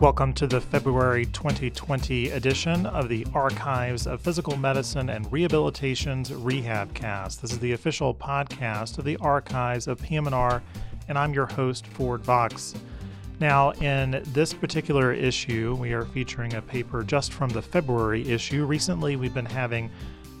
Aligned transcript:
Welcome 0.00 0.32
to 0.34 0.46
the 0.46 0.60
February 0.60 1.26
2020 1.26 2.30
edition 2.30 2.86
of 2.86 3.08
the 3.08 3.26
Archives 3.34 4.06
of 4.06 4.20
Physical 4.20 4.56
Medicine 4.56 5.10
and 5.10 5.30
Rehabilitation's 5.32 6.30
Rehabcast. 6.30 7.40
This 7.40 7.50
is 7.50 7.58
the 7.58 7.72
official 7.72 8.14
podcast 8.14 8.98
of 8.98 9.04
the 9.04 9.16
Archives 9.16 9.88
of 9.88 10.00
PM&R, 10.00 10.62
and 11.08 11.18
I'm 11.18 11.34
your 11.34 11.46
host, 11.46 11.84
Ford 11.88 12.20
Vox. 12.20 12.76
Now, 13.40 13.72
in 13.72 14.22
this 14.28 14.54
particular 14.54 15.12
issue, 15.12 15.76
we 15.80 15.92
are 15.92 16.04
featuring 16.04 16.54
a 16.54 16.62
paper 16.62 17.02
just 17.02 17.32
from 17.32 17.50
the 17.50 17.60
February 17.60 18.22
issue. 18.30 18.66
Recently, 18.66 19.16
we've 19.16 19.34
been 19.34 19.46
having 19.46 19.90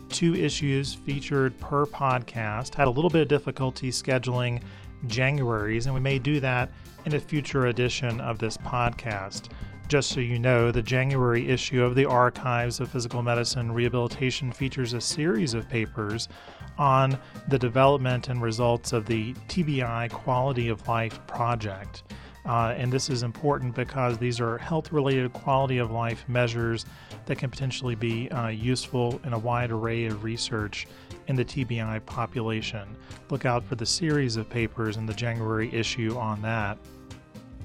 two 0.08 0.36
issues 0.36 0.94
featured 0.94 1.58
per 1.58 1.84
podcast. 1.84 2.76
Had 2.76 2.86
a 2.86 2.90
little 2.90 3.10
bit 3.10 3.22
of 3.22 3.28
difficulty 3.28 3.90
scheduling 3.90 4.62
January's, 5.06 5.86
and 5.86 5.94
we 5.94 6.00
may 6.00 6.18
do 6.18 6.40
that 6.40 6.70
in 7.04 7.14
a 7.14 7.20
future 7.20 7.66
edition 7.66 8.20
of 8.20 8.38
this 8.38 8.56
podcast. 8.56 9.50
Just 9.88 10.10
so 10.10 10.20
you 10.20 10.38
know, 10.38 10.70
the 10.70 10.82
January 10.82 11.48
issue 11.48 11.82
of 11.82 11.94
the 11.94 12.04
Archives 12.04 12.78
of 12.78 12.90
Physical 12.90 13.22
Medicine 13.22 13.72
Rehabilitation 13.72 14.52
features 14.52 14.92
a 14.92 15.00
series 15.00 15.54
of 15.54 15.68
papers 15.68 16.28
on 16.76 17.18
the 17.48 17.58
development 17.58 18.28
and 18.28 18.42
results 18.42 18.92
of 18.92 19.06
the 19.06 19.32
TBI 19.48 20.10
Quality 20.10 20.68
of 20.68 20.86
Life 20.86 21.26
Project. 21.26 22.02
Uh, 22.48 22.74
and 22.78 22.90
this 22.90 23.10
is 23.10 23.22
important 23.22 23.74
because 23.74 24.16
these 24.16 24.40
are 24.40 24.56
health 24.56 24.90
related 24.90 25.30
quality 25.34 25.76
of 25.76 25.90
life 25.90 26.24
measures 26.28 26.86
that 27.26 27.36
can 27.36 27.50
potentially 27.50 27.94
be 27.94 28.30
uh, 28.30 28.48
useful 28.48 29.20
in 29.24 29.34
a 29.34 29.38
wide 29.38 29.70
array 29.70 30.06
of 30.06 30.24
research 30.24 30.86
in 31.26 31.36
the 31.36 31.44
TBI 31.44 32.04
population. 32.06 32.88
Look 33.28 33.44
out 33.44 33.62
for 33.64 33.74
the 33.74 33.84
series 33.84 34.36
of 34.36 34.48
papers 34.48 34.96
in 34.96 35.04
the 35.04 35.12
January 35.12 35.70
issue 35.74 36.16
on 36.16 36.40
that. 36.40 36.78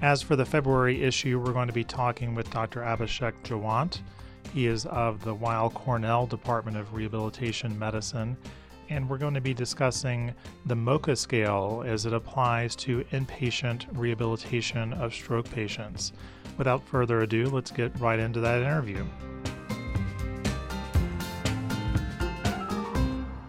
As 0.01 0.21
for 0.21 0.35
the 0.35 0.45
February 0.45 1.01
issue, 1.01 1.39
we're 1.39 1.53
going 1.53 1.67
to 1.67 1.73
be 1.73 1.85
talking 1.85 2.35
with 2.35 2.49
Dr. 2.49 2.81
Abhishek 2.81 3.31
Jaywant. 3.45 4.01
He 4.53 4.67
is 4.67 4.85
of 4.87 5.23
the 5.23 5.33
Weill 5.33 5.69
Cornell 5.69 6.27
Department 6.27 6.75
of 6.75 6.93
Rehabilitation 6.93 7.79
Medicine, 7.79 8.35
and 8.93 9.09
we're 9.09 9.17
going 9.17 9.33
to 9.33 9.41
be 9.41 9.55
discussing 9.55 10.33
the 10.67 10.75
MoCA 10.75 11.17
scale 11.17 11.83
as 11.85 12.05
it 12.05 12.13
applies 12.13 12.75
to 12.75 13.03
inpatient 13.11 13.87
rehabilitation 13.93 14.93
of 14.93 15.13
stroke 15.13 15.49
patients. 15.49 16.13
Without 16.57 16.85
further 16.87 17.21
ado, 17.21 17.49
let's 17.49 17.71
get 17.71 17.99
right 17.99 18.19
into 18.19 18.39
that 18.39 18.61
interview. 18.61 19.03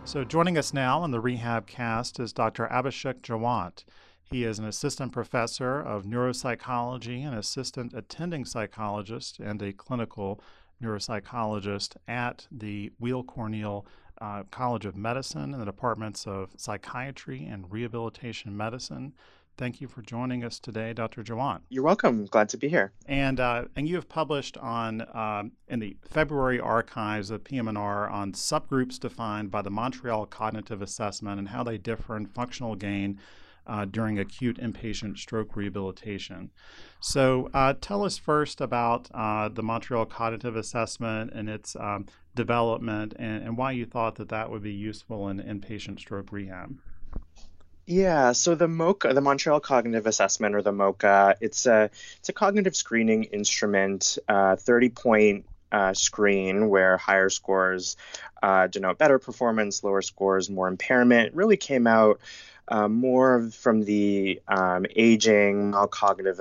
So, 0.05 0.25
joining 0.25 0.57
us 0.57 0.73
now 0.73 1.01
on 1.01 1.11
the 1.11 1.21
Rehab 1.21 1.67
Cast 1.67 2.19
is 2.21 2.33
Dr. 2.33 2.67
Abhishek 2.69 3.21
Jaywant. 3.21 3.85
He 4.23 4.45
is 4.45 4.59
an 4.59 4.65
assistant 4.65 5.13
professor 5.13 5.79
of 5.81 6.05
neuropsychology, 6.05 7.27
an 7.27 7.35
assistant 7.35 7.93
attending 7.93 8.47
psychologist, 8.47 9.39
and 9.41 9.61
a 9.61 9.73
clinical 9.73 10.41
neuropsychologist 10.83 11.97
at 12.09 12.47
the 12.51 12.93
Weill 12.99 13.23
Cornell 13.23 13.85
uh, 14.21 14.45
College 14.51 14.87
of 14.87 14.97
Medicine 14.97 15.53
in 15.53 15.59
the 15.59 15.65
departments 15.65 16.27
of 16.27 16.51
psychiatry 16.57 17.45
and 17.47 17.71
rehabilitation 17.71 18.57
medicine. 18.57 19.13
Thank 19.57 19.81
you 19.81 19.87
for 19.87 20.03
joining 20.03 20.43
us 20.43 20.59
today, 20.59 20.93
Dr. 20.93 21.23
Jaywant. 21.23 21.61
You're 21.69 21.85
welcome. 21.85 22.27
Glad 22.27 22.49
to 22.49 22.57
be 22.57 22.69
here. 22.69 22.93
And 23.07 23.39
uh, 23.39 23.67
and 23.77 23.89
you 23.89 23.95
have 23.95 24.09
published 24.09 24.57
on 24.59 25.03
uh, 25.03 25.45
in 25.69 25.79
the 25.79 25.97
February 26.09 26.59
archives 26.59 27.31
of 27.31 27.45
PM&R 27.45 28.09
on 28.09 28.33
subgroups 28.33 28.99
defined 28.99 29.53
by 29.53 29.63
the 29.63 29.71
Montreal 29.71 30.27
Cognitive 30.27 30.83
Assessment 30.83 31.39
and 31.39 31.49
how 31.49 31.63
they 31.63 31.79
differ 31.79 32.17
in 32.17 32.27
functional 32.27 32.75
gain 32.75 33.21
uh, 33.67 33.85
during 33.85 34.19
acute 34.19 34.59
inpatient 34.59 35.19
stroke 35.19 35.57
rehabilitation. 35.57 36.51
So, 37.01 37.51
uh, 37.53 37.75
tell 37.81 38.05
us 38.05 38.19
first 38.19 38.61
about 38.61 39.09
uh, 39.13 39.49
the 39.49 39.63
Montreal 39.63 40.07
Cognitive 40.07 40.57
Assessment 40.57 41.33
and 41.35 41.49
its 41.49 41.77
um, 41.77 42.07
development 42.35 43.15
and, 43.19 43.43
and, 43.43 43.57
why 43.57 43.73
you 43.73 43.87
thought 43.87 44.17
that 44.17 44.31
that 44.31 44.51
would 44.51 44.63
be 44.63 44.73
useful 44.73 45.29
in 45.29 45.39
inpatient 45.39 46.01
stroke 46.01 46.33
rehab. 46.33 46.77
Yeah, 47.87 48.33
so 48.33 48.55
the 48.55 48.67
MoCA, 48.67 49.15
the 49.15 49.21
Montreal 49.21 49.61
Cognitive 49.61 50.07
Assessment, 50.07 50.55
or 50.55 50.63
the 50.63 50.73
MoCA, 50.73 51.35
it's 51.41 51.67
a 51.67 51.91
it's 52.19 52.31
a 52.31 52.33
cognitive 52.33 52.75
screening 52.75 53.25
instrument, 53.25 54.17
uh, 54.27 54.57
thirty 54.57 54.89
point 54.89 55.45
uh, 55.75 55.93
screen 55.93 56.69
where 56.69 56.97
higher 56.97 57.29
scores 57.29 57.97
uh, 58.43 58.69
denote 58.69 58.97
better 58.97 59.19
performance, 59.19 59.83
lower 59.83 60.03
scores 60.03 60.49
more 60.49 60.69
impairment. 60.69 61.35
Really 61.35 61.57
came 61.57 61.87
out 61.87 62.21
uh, 62.69 62.89
more 62.89 63.51
from 63.51 63.83
the 63.85 64.41
um, 64.49 64.87
aging, 64.97 65.75
cognitive 65.91 66.41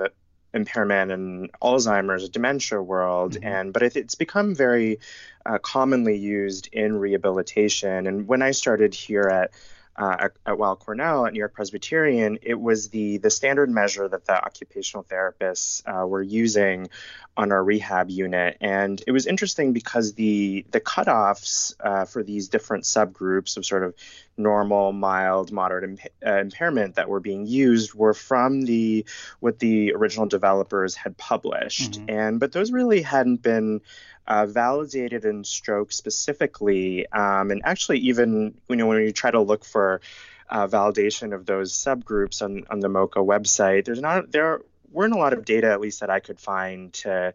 impairment 0.54 1.10
and 1.10 1.52
Alzheimer's, 1.60 2.28
dementia 2.28 2.80
world, 2.80 3.34
mm-hmm. 3.34 3.44
and 3.44 3.72
but 3.72 3.82
it's 3.82 4.14
become 4.14 4.54
very 4.54 5.00
uh, 5.44 5.58
commonly 5.58 6.16
used 6.16 6.68
in 6.72 6.96
rehabilitation. 6.96 8.06
And 8.06 8.26
when 8.26 8.40
I 8.40 8.52
started 8.52 8.94
here 8.94 9.28
at 9.28 9.50
uh, 9.96 10.16
at, 10.20 10.32
at 10.46 10.58
Weill 10.58 10.76
Cornell 10.76 11.26
at 11.26 11.32
New 11.32 11.38
York 11.38 11.54
Presbyterian, 11.54 12.38
it 12.42 12.58
was 12.58 12.88
the 12.88 13.18
the 13.18 13.30
standard 13.30 13.70
measure 13.70 14.08
that 14.08 14.24
the 14.24 14.44
occupational 14.44 15.04
therapists 15.04 15.82
uh, 15.86 16.06
were 16.06 16.22
using 16.22 16.88
on 17.36 17.52
our 17.52 17.62
rehab 17.62 18.10
unit, 18.10 18.56
and 18.60 19.02
it 19.06 19.12
was 19.12 19.26
interesting 19.26 19.72
because 19.72 20.14
the 20.14 20.64
the 20.70 20.80
cutoffs 20.80 21.74
uh, 21.80 22.04
for 22.04 22.22
these 22.22 22.48
different 22.48 22.84
subgroups 22.84 23.56
of 23.56 23.64
sort 23.64 23.84
of 23.84 23.94
normal, 24.36 24.92
mild, 24.92 25.52
moderate 25.52 25.84
imp- 25.84 26.00
uh, 26.26 26.38
impairment 26.38 26.96
that 26.96 27.08
were 27.08 27.20
being 27.20 27.46
used 27.46 27.94
were 27.94 28.14
from 28.14 28.62
the 28.62 29.04
what 29.40 29.58
the 29.58 29.92
original 29.92 30.26
developers 30.26 30.94
had 30.94 31.16
published, 31.16 31.92
mm-hmm. 31.92 32.10
and 32.10 32.40
but 32.40 32.52
those 32.52 32.72
really 32.72 33.02
hadn't 33.02 33.42
been 33.42 33.80
uh, 34.26 34.46
validated 34.46 35.24
in 35.24 35.44
stroke 35.44 35.92
specifically, 35.92 37.06
um, 37.08 37.50
and 37.50 37.62
actually 37.64 37.98
even 37.98 38.54
you 38.68 38.76
know 38.76 38.86
when 38.86 39.02
you 39.02 39.12
try 39.12 39.30
to 39.30 39.40
look 39.40 39.64
for 39.64 40.00
uh, 40.48 40.66
validation 40.66 41.34
of 41.34 41.46
those 41.46 41.72
subgroups 41.72 42.42
on, 42.42 42.64
on 42.70 42.80
the 42.80 42.88
MoCA 42.88 43.24
website, 43.24 43.84
there's 43.84 44.00
not 44.00 44.30
there 44.30 44.60
weren't 44.90 45.14
a 45.14 45.18
lot 45.18 45.32
of 45.32 45.44
data, 45.44 45.70
at 45.70 45.80
least 45.80 46.00
that 46.00 46.10
I 46.10 46.20
could 46.20 46.38
find, 46.38 46.92
to 46.94 47.34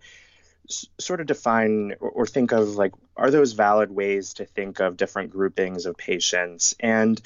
s- 0.70 0.88
sort 0.98 1.20
of 1.20 1.28
define 1.28 1.96
or, 2.00 2.10
or 2.10 2.28
think 2.28 2.52
of 2.52 2.76
like 2.76 2.94
are 3.16 3.32
those 3.32 3.54
valid 3.54 3.92
ways 3.92 4.36
to 4.36 4.46
think 4.46 4.80
of 4.80 4.98
different 4.98 5.32
groupings 5.32 5.86
of 5.86 5.98
patients? 5.98 6.76
And 6.80 7.22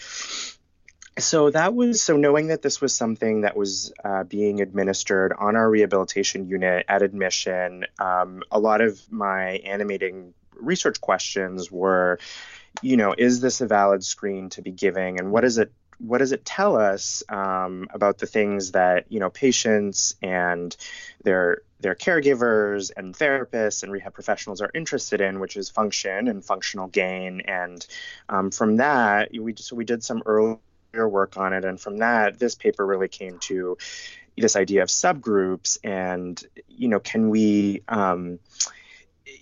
so 1.19 1.49
that 1.51 1.75
was 1.75 2.01
so 2.01 2.17
knowing 2.17 2.47
that 2.47 2.61
this 2.61 2.81
was 2.81 2.95
something 2.95 3.41
that 3.41 3.55
was 3.55 3.93
uh, 4.03 4.23
being 4.23 4.61
administered 4.61 5.33
on 5.37 5.55
our 5.55 5.69
rehabilitation 5.69 6.47
unit 6.47 6.85
at 6.87 7.01
admission 7.01 7.85
um, 7.99 8.43
a 8.51 8.59
lot 8.59 8.81
of 8.81 8.99
my 9.11 9.51
animating 9.65 10.33
research 10.55 10.99
questions 11.01 11.71
were 11.71 12.19
you 12.81 12.97
know 12.97 13.13
is 13.17 13.41
this 13.41 13.61
a 13.61 13.67
valid 13.67 14.03
screen 14.03 14.49
to 14.49 14.61
be 14.61 14.71
giving 14.71 15.19
and 15.19 15.31
what 15.31 15.41
does 15.41 15.57
it 15.57 15.71
what 15.99 16.17
does 16.17 16.31
it 16.31 16.43
tell 16.43 16.75
us 16.75 17.23
um, 17.29 17.87
about 17.93 18.17
the 18.17 18.25
things 18.25 18.71
that 18.71 19.05
you 19.09 19.19
know 19.19 19.29
patients 19.29 20.15
and 20.21 20.75
their 21.23 21.61
their 21.79 21.95
caregivers 21.95 22.91
and 22.95 23.13
therapists 23.13 23.83
and 23.83 23.91
rehab 23.91 24.13
professionals 24.13 24.61
are 24.61 24.71
interested 24.73 25.21
in, 25.21 25.39
which 25.39 25.57
is 25.57 25.69
function 25.69 26.27
and 26.27 26.43
functional 26.43 26.87
gain. 26.87 27.41
And 27.41 27.85
um, 28.29 28.51
from 28.51 28.77
that, 28.77 29.31
we 29.37 29.53
so 29.57 29.75
we 29.75 29.85
did 29.85 30.03
some 30.03 30.23
early 30.25 30.57
work 30.93 31.37
on 31.37 31.53
it. 31.53 31.65
And 31.65 31.79
from 31.79 31.97
that, 31.97 32.39
this 32.39 32.55
paper 32.55 32.85
really 32.85 33.07
came 33.07 33.39
to 33.39 33.77
this 34.37 34.55
idea 34.55 34.83
of 34.83 34.89
subgroups 34.89 35.77
and, 35.83 36.41
you 36.67 36.87
know, 36.87 36.99
can 36.99 37.29
we, 37.29 37.83
um, 37.87 38.39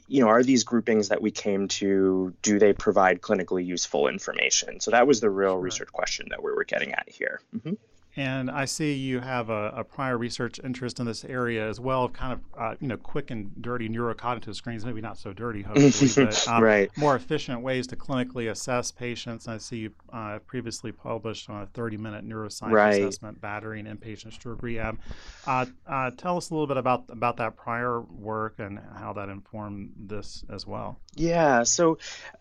you 0.08 0.22
know, 0.22 0.30
are 0.30 0.44
these 0.44 0.64
groupings 0.64 1.10
that 1.10 1.22
we 1.22 1.32
came 1.32 1.68
to, 1.70 2.34
do 2.42 2.60
they 2.60 2.74
provide 2.74 3.22
clinically 3.22 3.66
useful 3.66 4.08
information? 4.08 4.80
So 4.80 4.92
that 4.92 5.08
was 5.08 5.22
the 5.22 5.30
real 5.30 5.54
sure. 5.54 5.60
research 5.60 5.92
question 5.92 6.28
that 6.30 6.44
we 6.44 6.52
were 6.52 6.66
getting 6.66 6.94
at 6.94 7.08
here. 7.08 7.42
Mm-hmm. 7.56 7.74
And 8.18 8.52
I 8.52 8.66
see 8.66 8.94
you 8.94 9.22
have 9.22 9.50
a, 9.50 9.74
a, 9.78 9.84
prior 9.86 10.18
research 10.18 10.60
interest 10.64 11.00
in 11.00 11.06
this 11.06 11.24
area 11.24 11.68
as 11.68 11.80
well, 11.80 12.04
of 12.04 12.14
kind 12.14 12.34
of 12.34 12.40
uh, 12.60 12.76
you 12.82 12.88
know 12.88 12.98
quick 12.98 13.32
and 13.32 13.50
dirty 13.62 13.88
neurocognitive 13.88 14.54
screens, 14.54 14.86
maybe 14.86 15.00
not 15.00 15.18
so 15.18 15.32
dirty, 15.32 15.62
hopefully, 15.64 16.26
but 16.26 16.48
um, 16.48 16.62
right. 16.62 16.92
more 16.98 17.16
efficient 17.16 17.62
ways 17.62 17.88
to 17.88 17.96
clinically 17.96 18.52
assess 18.52 18.92
patients. 18.92 19.48
I 19.48 19.58
see 19.58 19.78
you 19.78 19.92
uh, 20.12 20.40
previously 20.46 20.92
published 20.92 21.50
on 21.50 21.64
a 21.64 21.68
30-minute 21.68 22.28
neuroscience 22.28 22.72
right. 22.72 23.02
assessment 23.02 23.40
battery 23.40 23.80
in 23.80 23.86
inpatient 23.86 24.34
stroke 24.34 24.62
rehab. 24.62 25.00
Uh, 25.48 25.66
uh, 25.88 26.12
tell 26.12 26.36
us 26.36 26.50
a 26.50 26.54
little 26.54 26.68
bit 26.68 26.78
about 26.78 27.06
about 27.10 27.38
that 27.38 27.56
prior 27.56 28.02
work 28.02 28.56
and 28.60 28.80
how 28.98 29.14
that 29.14 29.30
informed 29.30 29.94
this 29.98 30.44
as 30.50 30.68
well. 30.68 31.00
Yeah. 31.16 31.64
So 31.64 31.98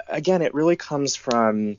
again, 0.08 0.42
it 0.42 0.52
really 0.52 0.76
comes 0.76 1.14
from 1.14 1.76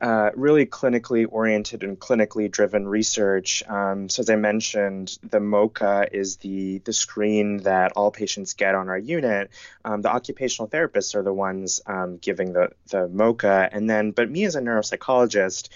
uh, 0.00 0.30
really 0.34 0.64
clinically 0.64 1.26
oriented 1.28 1.82
and 1.82 1.98
clinically 1.98 2.50
driven 2.50 2.88
research. 2.88 3.62
Um, 3.68 4.08
so 4.08 4.20
as 4.20 4.30
I 4.30 4.36
mentioned, 4.36 5.18
the 5.22 5.40
MoCA 5.40 6.08
is 6.12 6.36
the 6.38 6.78
the 6.78 6.92
screen 6.92 7.58
that 7.58 7.92
all 7.96 8.10
patients 8.10 8.54
get 8.54 8.74
on 8.74 8.88
our 8.88 8.98
unit. 8.98 9.50
Um, 9.84 10.00
the 10.00 10.10
occupational 10.10 10.68
therapists 10.68 11.14
are 11.14 11.22
the 11.22 11.34
ones 11.34 11.82
um, 11.86 12.16
giving 12.16 12.52
the 12.52 12.70
the 12.90 13.08
MoCA, 13.08 13.68
and 13.72 13.90
then 13.90 14.12
but 14.12 14.30
me 14.30 14.44
as 14.44 14.56
a 14.56 14.60
neuropsychologist, 14.60 15.68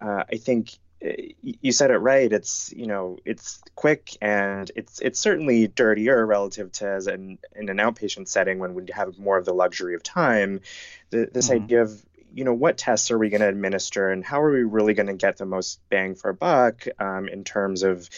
uh, 0.00 0.24
I 0.30 0.36
think 0.36 0.76
you 1.00 1.72
said 1.72 1.90
it 1.90 1.96
right. 1.96 2.30
It's 2.30 2.72
you 2.76 2.86
know 2.86 3.18
it's 3.24 3.62
quick 3.74 4.16
and 4.20 4.70
it's 4.76 5.00
it's 5.00 5.18
certainly 5.18 5.66
dirtier 5.66 6.26
relative 6.26 6.70
to 6.72 6.88
as 6.88 7.06
an 7.06 7.38
in 7.56 7.70
an 7.70 7.78
outpatient 7.78 8.28
setting 8.28 8.58
when 8.58 8.74
we 8.74 8.84
have 8.92 9.18
more 9.18 9.38
of 9.38 9.46
the 9.46 9.54
luxury 9.54 9.94
of 9.94 10.02
time. 10.02 10.60
The, 11.08 11.30
this 11.32 11.48
mm-hmm. 11.48 11.64
idea 11.64 11.82
of 11.82 12.04
you 12.34 12.44
know 12.44 12.54
what 12.54 12.78
tests 12.78 13.10
are 13.10 13.18
we 13.18 13.28
going 13.28 13.40
to 13.40 13.48
administer 13.48 14.10
and 14.10 14.24
how 14.24 14.42
are 14.42 14.52
we 14.52 14.62
really 14.62 14.94
going 14.94 15.06
to 15.06 15.14
get 15.14 15.36
the 15.38 15.46
most 15.46 15.80
bang 15.88 16.14
for 16.14 16.30
a 16.30 16.34
buck 16.34 16.86
um, 16.98 17.28
in 17.28 17.44
terms 17.44 17.82
of 17.82 18.08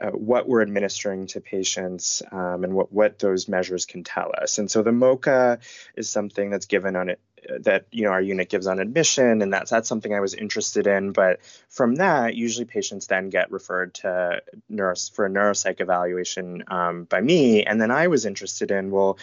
uh, 0.00 0.10
what 0.10 0.48
we're 0.48 0.62
administering 0.62 1.26
to 1.28 1.40
patients 1.40 2.22
um, 2.32 2.64
and 2.64 2.72
what, 2.72 2.92
what 2.92 3.18
those 3.20 3.46
measures 3.48 3.86
can 3.86 4.02
tell 4.02 4.32
us. 4.36 4.58
And 4.58 4.68
so 4.68 4.82
the 4.82 4.90
MoCA 4.90 5.60
is 5.96 6.10
something 6.10 6.50
that's 6.50 6.66
given 6.66 6.96
on 6.96 7.08
it 7.08 7.20
that 7.60 7.86
you 7.90 8.04
know 8.04 8.10
our 8.10 8.20
unit 8.20 8.48
gives 8.48 8.66
on 8.66 8.78
admission 8.78 9.42
and 9.42 9.52
that's 9.52 9.70
that's 9.70 9.88
something 9.88 10.14
I 10.14 10.20
was 10.20 10.34
interested 10.34 10.86
in 10.86 11.10
but 11.10 11.40
from 11.68 11.96
that 11.96 12.36
usually 12.36 12.66
patients 12.66 13.06
then 13.08 13.30
get 13.30 13.50
referred 13.50 13.94
to 13.94 14.42
nurse 14.68 15.08
for 15.08 15.26
a 15.26 15.28
neuropsych 15.28 15.80
evaluation 15.80 16.64
um, 16.68 17.04
by 17.04 17.20
me 17.20 17.64
and 17.64 17.80
then 17.80 17.90
I 17.90 18.06
was 18.06 18.26
interested 18.26 18.70
in 18.70 18.90
well 18.90 19.18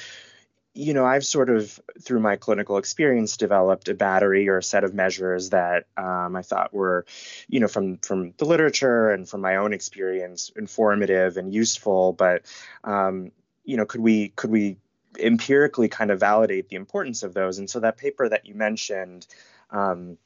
you 0.73 0.93
know, 0.93 1.05
I've 1.05 1.25
sort 1.25 1.49
of, 1.49 1.79
through 2.01 2.19
my 2.19 2.35
clinical 2.35 2.77
experience, 2.77 3.37
developed 3.37 3.89
a 3.89 3.93
battery 3.93 4.47
or 4.47 4.59
a 4.59 4.63
set 4.63 4.83
of 4.83 4.93
measures 4.93 5.49
that 5.49 5.85
um, 5.97 6.35
I 6.35 6.41
thought 6.41 6.73
were, 6.73 7.05
you 7.47 7.59
know, 7.59 7.67
from 7.67 7.97
from 7.97 8.33
the 8.37 8.45
literature 8.45 9.09
and 9.09 9.27
from 9.27 9.41
my 9.41 9.57
own 9.57 9.73
experience, 9.73 10.51
informative 10.55 11.37
and 11.37 11.53
useful. 11.53 12.13
But, 12.13 12.43
um, 12.83 13.31
you 13.63 13.77
know, 13.77 13.85
could 13.85 14.01
we 14.01 14.29
could 14.29 14.51
we 14.51 14.77
empirically 15.17 15.89
kind 15.89 16.11
of 16.11 16.19
validate 16.19 16.69
the 16.69 16.75
importance 16.75 17.23
of 17.23 17.33
those? 17.33 17.57
And 17.57 17.69
so 17.69 17.79
that 17.79 17.97
paper 17.97 18.29
that 18.29 18.45
you 18.45 18.55
mentioned. 18.55 19.25
Um, 19.71 20.17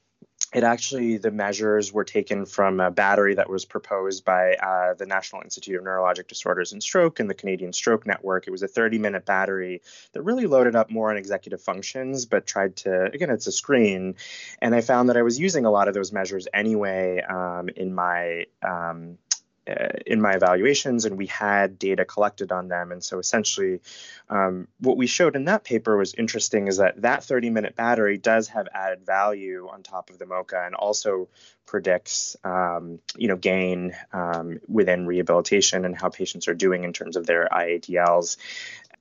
it 0.53 0.63
actually 0.63 1.17
the 1.17 1.31
measures 1.31 1.91
were 1.91 2.03
taken 2.03 2.45
from 2.45 2.79
a 2.79 2.91
battery 2.91 3.35
that 3.35 3.49
was 3.49 3.65
proposed 3.65 4.23
by 4.23 4.53
uh, 4.53 4.93
the 4.93 5.05
national 5.05 5.41
institute 5.41 5.75
of 5.75 5.83
neurologic 5.83 6.27
disorders 6.27 6.71
and 6.71 6.81
stroke 6.81 7.19
and 7.19 7.29
the 7.29 7.33
canadian 7.33 7.73
stroke 7.73 8.05
network. 8.05 8.47
It 8.47 8.51
was 8.51 8.61
a 8.61 8.67
30 8.67 8.99
minute 8.99 9.25
battery 9.25 9.81
that 10.13 10.21
really 10.21 10.45
loaded 10.45 10.75
up 10.75 10.91
more 10.91 11.09
on 11.09 11.17
executive 11.17 11.61
functions 11.61 12.25
but 12.25 12.45
tried 12.45 12.75
to 12.77 13.05
again 13.05 13.29
it's 13.29 13.47
a 13.47 13.51
screen. 13.51 14.15
And 14.61 14.75
i 14.75 14.81
found 14.81 15.09
that 15.09 15.17
i 15.17 15.21
was 15.21 15.39
using 15.39 15.65
a 15.65 15.71
lot 15.71 15.87
of 15.87 15.93
those 15.93 16.11
measures 16.11 16.47
anyway 16.53 17.21
um, 17.21 17.69
in 17.75 17.93
my 17.93 18.45
um, 18.61 19.17
in 19.65 20.21
my 20.21 20.33
evaluations, 20.33 21.05
and 21.05 21.17
we 21.17 21.27
had 21.27 21.79
data 21.79 22.03
collected 22.05 22.51
on 22.51 22.67
them. 22.67 22.91
And 22.91 23.03
so 23.03 23.19
essentially, 23.19 23.81
um, 24.29 24.67
what 24.79 24.97
we 24.97 25.07
showed 25.07 25.35
in 25.35 25.45
that 25.45 25.63
paper 25.63 25.95
was 25.95 26.13
interesting 26.13 26.67
is 26.67 26.77
that 26.77 27.01
that 27.01 27.23
30 27.23 27.49
minute 27.49 27.75
battery 27.75 28.17
does 28.17 28.49
have 28.49 28.67
added 28.73 29.05
value 29.05 29.69
on 29.71 29.83
top 29.83 30.09
of 30.09 30.19
the 30.19 30.25
MoCA 30.25 30.65
and 30.65 30.75
also 30.75 31.29
predicts, 31.65 32.35
um, 32.43 32.99
you 33.15 33.27
know, 33.27 33.37
gain 33.37 33.95
um, 34.11 34.59
within 34.67 35.07
rehabilitation 35.07 35.85
and 35.85 35.95
how 35.95 36.09
patients 36.09 36.47
are 36.47 36.53
doing 36.53 36.83
in 36.83 36.91
terms 36.91 37.15
of 37.15 37.25
their 37.25 37.47
IADLs 37.49 38.37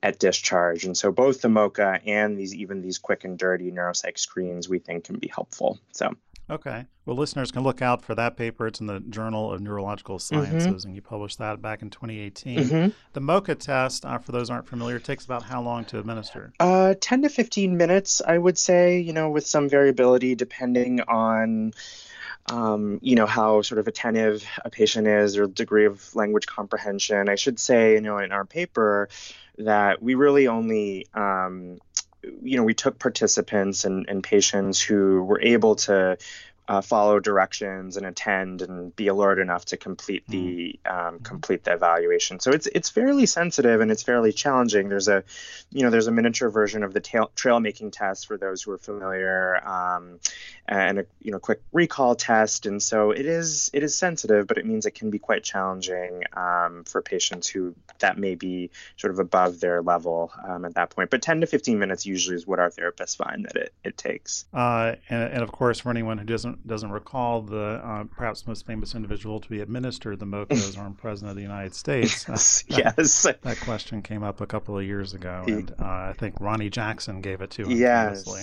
at 0.01 0.19
discharge. 0.19 0.83
And 0.85 0.97
so 0.97 1.11
both 1.11 1.41
the 1.41 1.49
MoCA 1.49 2.01
and 2.05 2.37
these 2.37 2.53
even 2.53 2.81
these 2.81 2.99
quick 2.99 3.23
and 3.23 3.37
dirty 3.37 3.71
neuropsych 3.71 4.17
screens 4.17 4.69
we 4.69 4.79
think 4.79 5.05
can 5.05 5.17
be 5.17 5.27
helpful. 5.27 5.79
So 5.91 6.13
Okay. 6.49 6.85
Well, 7.05 7.15
listeners 7.15 7.51
can 7.51 7.63
look 7.63 7.81
out 7.81 8.01
for 8.01 8.15
that 8.15 8.37
paper. 8.37 8.67
It's 8.67 8.79
in 8.79 8.87
the 8.87 8.99
Journal 8.99 9.51
of 9.51 9.61
Neurological 9.61 10.17
mm-hmm. 10.17 10.43
Sciences, 10.43 10.67
mm-hmm. 10.67 10.87
and 10.87 10.95
you 10.95 11.01
published 11.01 11.39
that 11.39 11.61
back 11.61 11.81
in 11.81 11.89
2018. 11.89 12.59
Mm-hmm. 12.59 12.89
The 13.13 13.21
MoCA 13.21 13.55
test, 13.55 14.05
uh, 14.05 14.17
for 14.17 14.31
those 14.31 14.49
aren't 14.49 14.67
familiar, 14.67 14.99
takes 14.99 15.25
about 15.25 15.43
how 15.43 15.61
long 15.61 15.85
to 15.85 15.99
administer? 15.99 16.53
Uh, 16.59 16.95
10 16.99 17.23
to 17.23 17.29
15 17.29 17.77
minutes, 17.77 18.21
I 18.25 18.37
would 18.37 18.57
say, 18.57 18.99
you 18.99 19.13
know, 19.13 19.29
with 19.29 19.47
some 19.47 19.69
variability 19.69 20.35
depending 20.35 21.01
on. 21.01 21.73
Um, 22.51 22.99
you 23.01 23.15
know 23.15 23.25
how 23.25 23.61
sort 23.61 23.79
of 23.79 23.87
attentive 23.87 24.45
a 24.65 24.69
patient 24.69 25.07
is 25.07 25.37
or 25.37 25.47
degree 25.47 25.85
of 25.85 26.13
language 26.13 26.45
comprehension. 26.45 27.29
I 27.29 27.35
should 27.35 27.57
say, 27.57 27.93
you 27.93 28.01
know, 28.01 28.17
in 28.17 28.33
our 28.33 28.43
paper, 28.43 29.07
that 29.59 30.03
we 30.03 30.15
really 30.15 30.49
only 30.49 31.07
um, 31.13 31.79
you 32.41 32.57
know, 32.57 32.63
we 32.63 32.73
took 32.73 32.99
participants 32.99 33.85
and, 33.85 34.07
and 34.07 34.23
patients 34.23 34.81
who 34.81 35.23
were 35.23 35.41
able 35.41 35.75
to 35.75 36.17
uh, 36.67 36.81
follow 36.81 37.19
directions 37.19 37.97
and 37.97 38.05
attend 38.05 38.61
and 38.61 38.95
be 38.95 39.07
alert 39.07 39.39
enough 39.39 39.65
to 39.65 39.77
complete 39.77 40.23
the 40.27 40.79
mm. 40.85 40.91
um, 40.91 41.19
complete 41.19 41.63
the 41.65 41.73
evaluation. 41.73 42.39
So 42.39 42.51
it's 42.51 42.67
it's 42.67 42.89
fairly 42.89 43.25
sensitive 43.25 43.81
and 43.81 43.91
it's 43.91 44.03
fairly 44.03 44.31
challenging. 44.31 44.87
There's 44.87 45.09
a 45.09 45.23
you 45.71 45.83
know 45.83 45.89
there's 45.89 46.07
a 46.07 46.11
miniature 46.11 46.49
version 46.49 46.83
of 46.83 46.93
the 46.93 47.01
tail, 47.01 47.31
trail 47.35 47.59
making 47.59 47.91
test 47.91 48.27
for 48.27 48.37
those 48.37 48.63
who 48.63 48.71
are 48.71 48.77
familiar, 48.77 49.61
um, 49.67 50.19
and 50.65 50.99
a 50.99 51.05
you 51.21 51.31
know 51.31 51.39
quick 51.39 51.61
recall 51.73 52.15
test. 52.15 52.65
And 52.65 52.81
so 52.81 53.11
it 53.11 53.25
is 53.25 53.69
it 53.73 53.83
is 53.83 53.97
sensitive, 53.97 54.47
but 54.47 54.57
it 54.57 54.65
means 54.65 54.85
it 54.85 54.95
can 54.95 55.09
be 55.09 55.19
quite 55.19 55.43
challenging 55.43 56.23
um, 56.31 56.85
for 56.85 57.01
patients 57.01 57.47
who 57.49 57.75
that 57.99 58.17
may 58.17 58.35
be 58.35 58.69
sort 58.95 59.11
of 59.11 59.19
above 59.19 59.59
their 59.59 59.81
level 59.81 60.31
um, 60.47 60.63
at 60.63 60.75
that 60.75 60.91
point. 60.91 61.09
But 61.09 61.21
10 61.21 61.41
to 61.41 61.47
15 61.47 61.77
minutes 61.77 62.05
usually 62.05 62.37
is 62.37 62.47
what 62.47 62.59
our 62.59 62.69
therapists 62.69 63.17
find 63.17 63.45
that 63.45 63.55
it 63.57 63.73
it 63.83 63.97
takes. 63.97 64.45
Uh, 64.53 64.95
and, 65.09 65.33
and 65.33 65.43
of 65.43 65.51
course, 65.51 65.79
for 65.79 65.89
anyone 65.89 66.17
who 66.17 66.25
doesn't 66.25 66.52
doesn't 66.53 66.83
doesn't 66.83 66.91
recall 66.91 67.41
the 67.41 67.81
uh, 67.83 68.03
perhaps 68.05 68.45
most 68.47 68.65
famous 68.65 68.95
individual 68.95 69.39
to 69.39 69.49
be 69.49 69.61
administered 69.61 70.19
the 70.19 70.25
MoCA 70.25 70.53
as 70.53 70.77
armed 70.77 70.97
president 70.97 71.31
of 71.31 71.35
the 71.35 71.41
United 71.41 71.73
States. 71.73 72.25
Uh, 72.33 72.37
yes, 72.67 73.23
that 73.23 73.59
question 73.61 74.01
came 74.01 74.23
up 74.23 74.41
a 74.41 74.47
couple 74.47 74.77
of 74.77 74.83
years 74.83 75.13
ago, 75.13 75.43
and 75.47 75.71
uh, 75.71 75.83
I 75.83 76.13
think 76.17 76.39
Ronnie 76.39 76.69
Jackson 76.69 77.21
gave 77.21 77.41
it 77.41 77.51
to 77.51 77.63
him. 77.63 77.71
Yes. 77.71 78.23
Famously. 78.23 78.41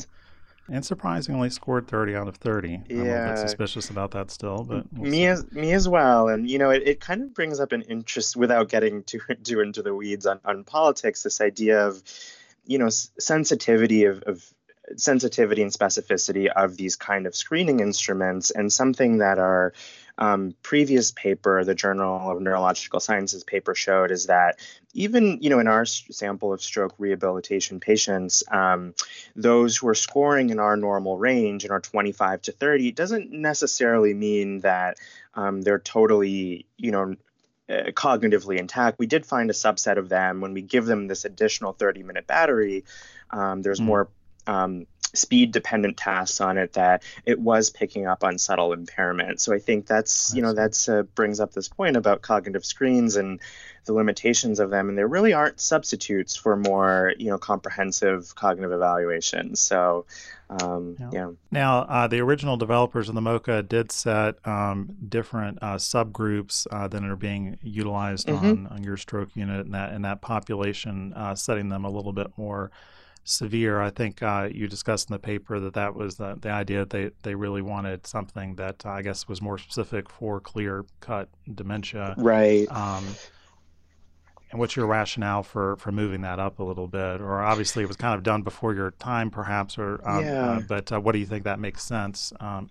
And 0.68 0.84
surprisingly 0.84 1.50
scored 1.50 1.88
30 1.88 2.14
out 2.14 2.28
of 2.28 2.36
30. 2.36 2.82
Yeah. 2.88 3.00
I'm 3.00 3.00
a 3.00 3.30
bit 3.30 3.38
suspicious 3.38 3.90
about 3.90 4.12
that 4.12 4.30
still, 4.30 4.62
but 4.62 4.84
we'll 4.92 5.10
me 5.10 5.26
as 5.26 5.50
me 5.50 5.72
as 5.72 5.88
well. 5.88 6.28
And 6.28 6.48
you 6.48 6.58
know, 6.58 6.70
it, 6.70 6.82
it 6.86 7.00
kind 7.00 7.22
of 7.22 7.34
brings 7.34 7.58
up 7.58 7.72
an 7.72 7.82
interest 7.82 8.36
without 8.36 8.68
getting 8.68 9.02
too 9.02 9.20
too 9.42 9.60
into 9.60 9.82
the 9.82 9.94
weeds 9.94 10.26
on, 10.26 10.38
on 10.44 10.64
politics. 10.64 11.22
This 11.22 11.40
idea 11.40 11.86
of 11.86 12.02
you 12.66 12.78
know 12.78 12.88
sensitivity 12.90 14.04
of, 14.04 14.22
of 14.22 14.44
sensitivity 14.96 15.62
and 15.62 15.72
specificity 15.72 16.48
of 16.48 16.76
these 16.76 16.96
kind 16.96 17.26
of 17.26 17.36
screening 17.36 17.80
instruments 17.80 18.50
and 18.50 18.72
something 18.72 19.18
that 19.18 19.38
our 19.38 19.72
um, 20.18 20.54
previous 20.62 21.12
paper 21.12 21.64
the 21.64 21.74
journal 21.74 22.30
of 22.30 22.42
neurological 22.42 23.00
sciences 23.00 23.42
paper 23.42 23.74
showed 23.74 24.10
is 24.10 24.26
that 24.26 24.58
even 24.92 25.38
you 25.40 25.48
know 25.48 25.60
in 25.60 25.66
our 25.66 25.86
sample 25.86 26.52
of 26.52 26.60
stroke 26.60 26.94
rehabilitation 26.98 27.80
patients 27.80 28.42
um, 28.50 28.94
those 29.34 29.76
who 29.78 29.88
are 29.88 29.94
scoring 29.94 30.50
in 30.50 30.58
our 30.58 30.76
normal 30.76 31.16
range 31.16 31.64
in 31.64 31.70
our 31.70 31.80
25 31.80 32.42
to 32.42 32.52
30 32.52 32.92
doesn't 32.92 33.32
necessarily 33.32 34.12
mean 34.12 34.60
that 34.60 34.98
um, 35.34 35.62
they're 35.62 35.78
totally 35.78 36.66
you 36.76 36.90
know 36.90 37.14
uh, 37.70 37.92
cognitively 37.92 38.58
intact. 38.58 38.98
We 38.98 39.06
did 39.06 39.24
find 39.24 39.48
a 39.48 39.52
subset 39.52 39.96
of 39.96 40.08
them 40.08 40.40
when 40.40 40.54
we 40.54 40.60
give 40.60 40.86
them 40.86 41.06
this 41.06 41.24
additional 41.24 41.72
30 41.72 42.02
minute 42.02 42.26
battery. 42.26 42.84
Um, 43.30 43.62
there's 43.62 43.78
mm. 43.78 43.84
more 43.84 44.08
um, 44.46 44.86
speed 45.14 45.52
dependent 45.52 45.96
tasks 45.96 46.40
on 46.40 46.56
it 46.56 46.74
that 46.74 47.02
it 47.26 47.38
was 47.40 47.70
picking 47.70 48.06
up 48.06 48.22
on 48.22 48.38
subtle 48.38 48.72
impairment. 48.72 49.40
So 49.40 49.52
I 49.52 49.58
think 49.58 49.86
that's, 49.86 50.32
you 50.34 50.42
know, 50.42 50.52
that's 50.52 50.88
uh, 50.88 51.02
brings 51.14 51.40
up 51.40 51.52
this 51.52 51.68
point 51.68 51.96
about 51.96 52.22
cognitive 52.22 52.64
screens 52.64 53.16
and 53.16 53.40
the 53.86 53.92
limitations 53.92 54.60
of 54.60 54.70
them. 54.70 54.88
And 54.88 54.96
there 54.96 55.08
really 55.08 55.32
aren't 55.32 55.60
substitutes 55.60 56.36
for 56.36 56.56
more, 56.56 57.12
you 57.18 57.28
know, 57.28 57.38
comprehensive 57.38 58.34
cognitive 58.34 58.72
evaluation. 58.72 59.56
So, 59.56 60.06
um, 60.48 60.96
yeah. 60.98 61.10
yeah. 61.12 61.30
Now, 61.50 61.80
uh, 61.80 62.06
the 62.06 62.20
original 62.20 62.56
developers 62.56 63.08
of 63.08 63.14
the 63.14 63.20
MoCA 63.20 63.66
did 63.66 63.90
set 63.90 64.34
um, 64.46 64.96
different 65.08 65.58
uh, 65.62 65.76
subgroups 65.76 66.66
uh, 66.70 66.88
that 66.88 67.02
are 67.02 67.16
being 67.16 67.58
utilized 67.62 68.28
mm-hmm. 68.28 68.46
on, 68.46 68.66
on 68.68 68.84
your 68.84 68.96
stroke 68.96 69.30
unit 69.34 69.64
and 69.64 69.74
that, 69.74 69.92
and 69.92 70.04
that 70.04 70.20
population, 70.20 71.12
uh, 71.14 71.34
setting 71.34 71.68
them 71.68 71.84
a 71.84 71.90
little 71.90 72.12
bit 72.12 72.28
more 72.36 72.70
severe. 73.24 73.80
I 73.80 73.90
think 73.90 74.22
uh, 74.22 74.48
you 74.50 74.68
discussed 74.68 75.10
in 75.10 75.14
the 75.14 75.18
paper 75.18 75.60
that 75.60 75.74
that 75.74 75.94
was 75.94 76.16
the, 76.16 76.36
the 76.40 76.50
idea 76.50 76.80
that 76.80 76.90
they, 76.90 77.10
they 77.22 77.34
really 77.34 77.62
wanted 77.62 78.06
something 78.06 78.56
that 78.56 78.84
uh, 78.84 78.90
I 78.90 79.02
guess 79.02 79.28
was 79.28 79.40
more 79.40 79.58
specific 79.58 80.10
for 80.10 80.40
clear 80.40 80.84
cut 81.00 81.28
dementia. 81.54 82.14
Right. 82.16 82.66
Um, 82.70 83.04
and 84.50 84.58
what's 84.58 84.74
your 84.74 84.86
rationale 84.86 85.44
for, 85.44 85.76
for 85.76 85.92
moving 85.92 86.22
that 86.22 86.40
up 86.40 86.58
a 86.58 86.64
little 86.64 86.88
bit? 86.88 87.20
Or 87.20 87.40
obviously 87.40 87.84
it 87.84 87.86
was 87.86 87.96
kind 87.96 88.16
of 88.16 88.24
done 88.24 88.42
before 88.42 88.74
your 88.74 88.90
time, 88.92 89.30
perhaps. 89.30 89.78
Or 89.78 90.00
um, 90.04 90.16
uh, 90.16 90.20
yeah. 90.20 90.50
Uh, 90.50 90.60
but 90.66 91.02
what 91.02 91.12
do 91.12 91.18
you 91.18 91.26
think 91.26 91.44
that 91.44 91.60
makes 91.60 91.84
sense? 91.84 92.32
Um, 92.40 92.68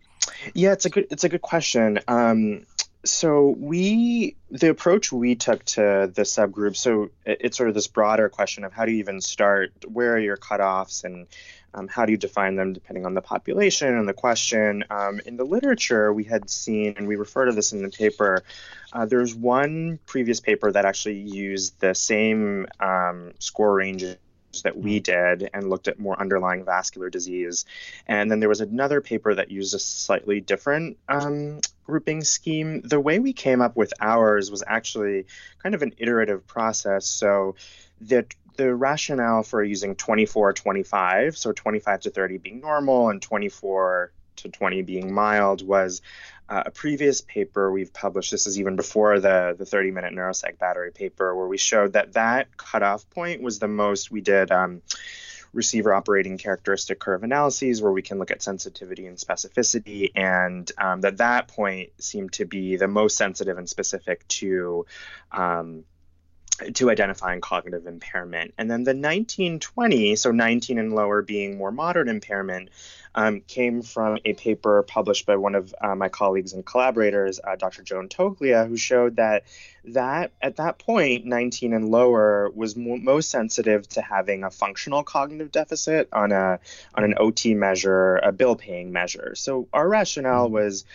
yeah, 0.53 0.73
it's 0.73 0.85
a 0.85 0.89
good 0.89 1.07
it's 1.09 1.23
a 1.23 1.29
good 1.29 1.41
question. 1.41 1.99
Um, 2.07 2.65
so 3.05 3.55
we 3.57 4.35
the 4.51 4.69
approach 4.69 5.11
we 5.11 5.35
took 5.35 5.63
to 5.63 6.11
the 6.13 6.23
subgroup 6.23 6.75
so 6.75 7.09
it's 7.25 7.55
sort 7.55 7.69
of 7.69 7.75
this 7.75 7.87
broader 7.87 8.27
question 8.27 8.65
of 8.65 8.73
how 8.73 8.83
do 8.83 8.91
you 8.91 8.99
even 8.99 9.21
start 9.21 9.71
where 9.87 10.15
are 10.15 10.19
your 10.19 10.35
cutoffs 10.35 11.05
and 11.05 11.27
um, 11.73 11.87
how 11.87 12.05
do 12.05 12.11
you 12.11 12.17
define 12.17 12.55
them 12.55 12.73
depending 12.73 13.05
on 13.05 13.13
the 13.13 13.21
population 13.21 13.95
and 13.95 14.07
the 14.07 14.13
question? 14.13 14.83
Um, 14.89 15.21
in 15.25 15.37
the 15.37 15.43
literature 15.43 16.11
we 16.11 16.23
had 16.23 16.49
seen 16.49 16.95
and 16.97 17.07
we 17.07 17.15
refer 17.15 17.45
to 17.45 17.51
this 17.51 17.71
in 17.71 17.83
the 17.83 17.89
paper 17.89 18.43
uh, 18.91 19.05
there's 19.05 19.33
one 19.33 19.99
previous 20.05 20.39
paper 20.39 20.71
that 20.71 20.83
actually 20.83 21.19
used 21.19 21.79
the 21.79 21.93
same 21.93 22.67
um, 22.79 23.31
score 23.39 23.75
ranges 23.75 24.17
that 24.63 24.77
we 24.77 24.99
did 24.99 25.49
and 25.53 25.69
looked 25.69 25.87
at 25.87 25.99
more 25.99 26.19
underlying 26.19 26.65
vascular 26.65 27.09
disease. 27.09 27.65
And 28.07 28.31
then 28.31 28.39
there 28.39 28.49
was 28.49 28.61
another 28.61 29.01
paper 29.01 29.35
that 29.35 29.51
used 29.51 29.73
a 29.73 29.79
slightly 29.79 30.41
different 30.41 30.97
um, 31.07 31.61
grouping 31.85 32.23
scheme. 32.23 32.81
The 32.81 32.99
way 32.99 33.19
we 33.19 33.33
came 33.33 33.61
up 33.61 33.75
with 33.75 33.93
ours 34.01 34.51
was 34.51 34.63
actually 34.65 35.25
kind 35.61 35.75
of 35.75 35.81
an 35.81 35.93
iterative 35.97 36.47
process. 36.47 37.05
So 37.05 37.55
the 38.01 38.25
the 38.55 38.75
rationale 38.75 39.41
for 39.43 39.63
using 39.63 39.95
24 39.95 40.51
25 40.51 41.37
so 41.37 41.53
25 41.53 42.01
to 42.01 42.09
30 42.09 42.37
being 42.39 42.59
normal 42.59 43.07
and 43.07 43.21
24 43.21 44.11
to 44.35 44.49
20 44.49 44.81
being 44.81 45.13
mild 45.13 45.65
was 45.65 46.01
uh, 46.49 46.63
a 46.65 46.71
previous 46.71 47.21
paper 47.21 47.71
we've 47.71 47.93
published. 47.93 48.31
This 48.31 48.47
is 48.47 48.59
even 48.59 48.75
before 48.75 49.19
the 49.19 49.55
the 49.57 49.65
30 49.65 49.91
minute 49.91 50.13
neuropsych 50.13 50.57
battery 50.57 50.91
paper, 50.91 51.35
where 51.35 51.47
we 51.47 51.57
showed 51.57 51.93
that 51.93 52.13
that 52.13 52.57
cutoff 52.57 53.09
point 53.11 53.41
was 53.41 53.59
the 53.59 53.67
most 53.67 54.11
we 54.11 54.21
did. 54.21 54.51
Um, 54.51 54.81
receiver 55.53 55.93
operating 55.93 56.37
characteristic 56.37 56.99
curve 56.99 57.23
analyses 57.23 57.81
where 57.81 57.91
we 57.91 58.03
can 58.03 58.19
look 58.19 58.29
at 58.29 58.41
sensitivity 58.41 59.07
and 59.07 59.17
specificity 59.17 60.11
and 60.15 60.71
um, 60.77 61.01
that 61.01 61.17
that 61.17 61.47
point 61.47 61.89
seemed 61.97 62.31
to 62.31 62.45
be 62.45 62.75
the 62.75 62.87
most 62.87 63.17
sensitive 63.17 63.57
and 63.57 63.67
specific 63.67 64.27
to 64.27 64.85
um, 65.31 65.83
to 66.73 66.89
identifying 66.89 67.41
cognitive 67.41 67.87
impairment. 67.87 68.53
And 68.57 68.69
then 68.69 68.83
the 68.83 68.91
1920, 68.91 70.15
so 70.15 70.31
19 70.31 70.77
and 70.77 70.93
lower 70.93 71.21
being 71.21 71.57
more 71.57 71.71
moderate 71.71 72.07
impairment, 72.07 72.69
um, 73.15 73.41
came 73.41 73.81
from 73.81 74.19
a 74.23 74.33
paper 74.33 74.83
published 74.83 75.25
by 75.25 75.35
one 75.35 75.55
of 75.55 75.73
uh, 75.81 75.95
my 75.95 76.09
colleagues 76.09 76.53
and 76.53 76.65
collaborators, 76.65 77.39
uh, 77.43 77.55
Dr. 77.55 77.81
Joan 77.81 78.07
Toglia, 78.07 78.67
who 78.67 78.77
showed 78.77 79.15
that 79.15 79.43
that 79.85 80.31
at 80.41 80.57
that 80.57 80.77
point, 80.77 81.25
19 81.25 81.73
and 81.73 81.89
lower 81.89 82.51
was 82.53 82.75
most 82.75 83.29
sensitive 83.29 83.87
to 83.89 84.01
having 84.01 84.43
a 84.43 84.51
functional 84.51 85.03
cognitive 85.03 85.51
deficit 85.51 86.09
on 86.13 86.31
a 86.31 86.59
on 86.93 87.03
an 87.03 87.15
OT 87.17 87.55
measure, 87.55 88.17
a 88.17 88.31
bill 88.31 88.55
paying 88.55 88.91
measure. 88.91 89.33
So 89.35 89.67
our 89.73 89.87
rationale 89.87 90.45
mm-hmm. 90.45 90.53
was 90.53 90.85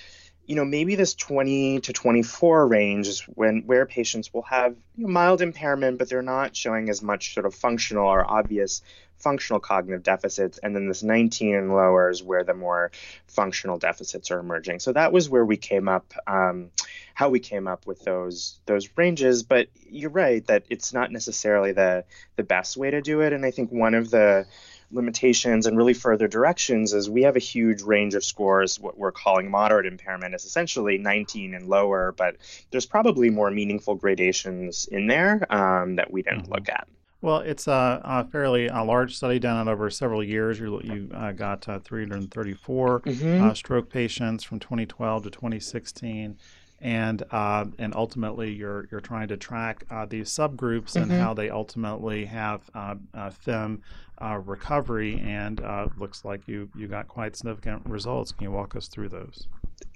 you 0.47 0.57
know, 0.57 0.65
maybe 0.65 0.95
this 0.95 1.15
20 1.15 1.81
to 1.81 1.93
24 1.93 2.67
range 2.67 3.07
is 3.07 3.21
when 3.23 3.63
where 3.67 3.87
patients 3.87 4.33
will 4.33 4.43
have 4.43 4.75
you 4.97 5.07
know, 5.07 5.13
mild 5.13 5.41
impairment, 5.41 5.99
but 5.99 6.09
they're 6.09 6.23
not 6.23 6.55
showing 6.55 6.89
as 6.91 7.03
much 7.03 7.35
sort 7.35 7.47
of 7.47 7.55
functional 7.55 8.07
or 8.07 8.29
obvious 8.31 8.83
functional 9.19 9.61
cognitive 9.61 10.03
deficits, 10.03 10.59
and 10.59 10.75
then 10.75 10.87
this 10.87 11.03
19 11.03 11.55
and 11.55 11.71
lower 11.71 12.11
is 12.11 12.23
where 12.23 12.45
the 12.45 12.53
more 12.53 12.91
functional 13.27 13.79
deficits 13.79 14.31
are 14.31 14.39
emerging. 14.39 14.81
So 14.81 14.93
that 14.93 15.13
was 15.13 15.31
where 15.31 15.45
we 15.45 15.57
came 15.57 15.89
up, 15.89 16.13
um, 16.27 16.71
how 17.15 17.31
we 17.31 17.41
came 17.41 17.67
up 17.67 17.87
with 17.87 18.05
those 18.05 18.61
those 18.67 18.89
ranges. 18.97 19.43
But 19.43 19.69
you're 19.89 20.11
right 20.11 20.47
that 20.49 20.65
it's 20.69 20.93
not 20.93 21.11
necessarily 21.11 21.73
the 21.73 22.05
the 22.37 22.43
best 22.43 22.77
way 22.77 22.91
to 22.91 23.01
do 23.01 23.21
it, 23.21 23.33
and 23.33 23.45
I 23.47 23.51
think 23.51 23.73
one 23.73 23.95
of 23.95 24.11
the 24.11 24.47
limitations 24.91 25.67
and 25.67 25.77
really 25.77 25.95
further 25.95 26.29
directions 26.29 26.93
is 26.93 27.09
we 27.09 27.23
have 27.23 27.37
a 27.37 27.41
huge 27.41 27.83
range 27.83 28.15
of 28.15 28.25
scores. 28.25 28.79
What 28.79 28.99
we're 28.99 29.13
calling 29.13 29.51
moderate 29.51 29.87
impairment 29.87 30.35
is 30.35 30.45
essentially 30.45 30.99
19 30.99 31.55
and 31.55 31.69
lower, 31.69 32.13
but 32.13 32.37
there's 32.71 32.87
probably 32.87 33.31
more 33.31 33.51
meaningful 33.51 33.95
gradations 33.95 34.87
in 34.91 35.07
there 35.07 35.47
um, 35.53 35.97
that 35.97 36.11
we 36.11 36.23
didn't 36.23 36.43
mm-hmm. 36.43 36.55
look 36.55 36.69
at. 36.69 36.87
Well, 37.21 37.39
it's 37.39 37.67
a, 37.67 38.03
a 38.05 38.25
fairly 38.27 38.67
a 38.67 38.83
large 38.83 39.17
study 39.17 39.39
done 39.39 39.67
over 39.67 39.89
several 39.89 40.23
years. 40.23 40.61
You, 40.61 40.81
you 40.85 41.11
uh, 41.15 41.33
got 41.33 41.67
uh, 41.67 41.79
334 41.79 43.01
mm-hmm. 43.01 43.45
uh, 43.45 43.55
stroke 43.55 43.89
patients 43.89 44.45
from 44.45 44.61
2012 44.61 45.23
to 45.23 45.31
2016 45.31 46.37
and 46.85 47.23
uh, 47.31 47.65
and 47.79 47.95
ultimately 47.97 48.53
you're 48.53 48.87
you're 48.93 49.01
trying 49.01 49.29
to 49.29 49.39
track 49.39 49.85
uh, 49.91 50.05
these 50.05 50.29
subgroups 50.29 50.93
mm-hmm. 50.93 51.11
and 51.11 51.13
how 51.21 51.33
they 51.33 51.49
ultimately 51.49 52.27
have 52.27 52.61
uh, 52.75 52.95
uh 53.15 53.31
FIM 53.31 53.81
uh, 54.21 54.39
recovery. 54.45 55.19
And 55.19 55.61
uh, 55.61 55.89
looks 55.99 56.25
like 56.25 56.47
you 56.47 56.69
you 56.77 56.87
got 56.87 57.09
quite 57.09 57.37
significant 57.37 57.87
results. 57.87 58.33
Can 58.33 58.45
you 58.45 58.51
walk 58.51 58.77
us 58.77 58.87
through 58.89 59.09
those? 59.09 59.49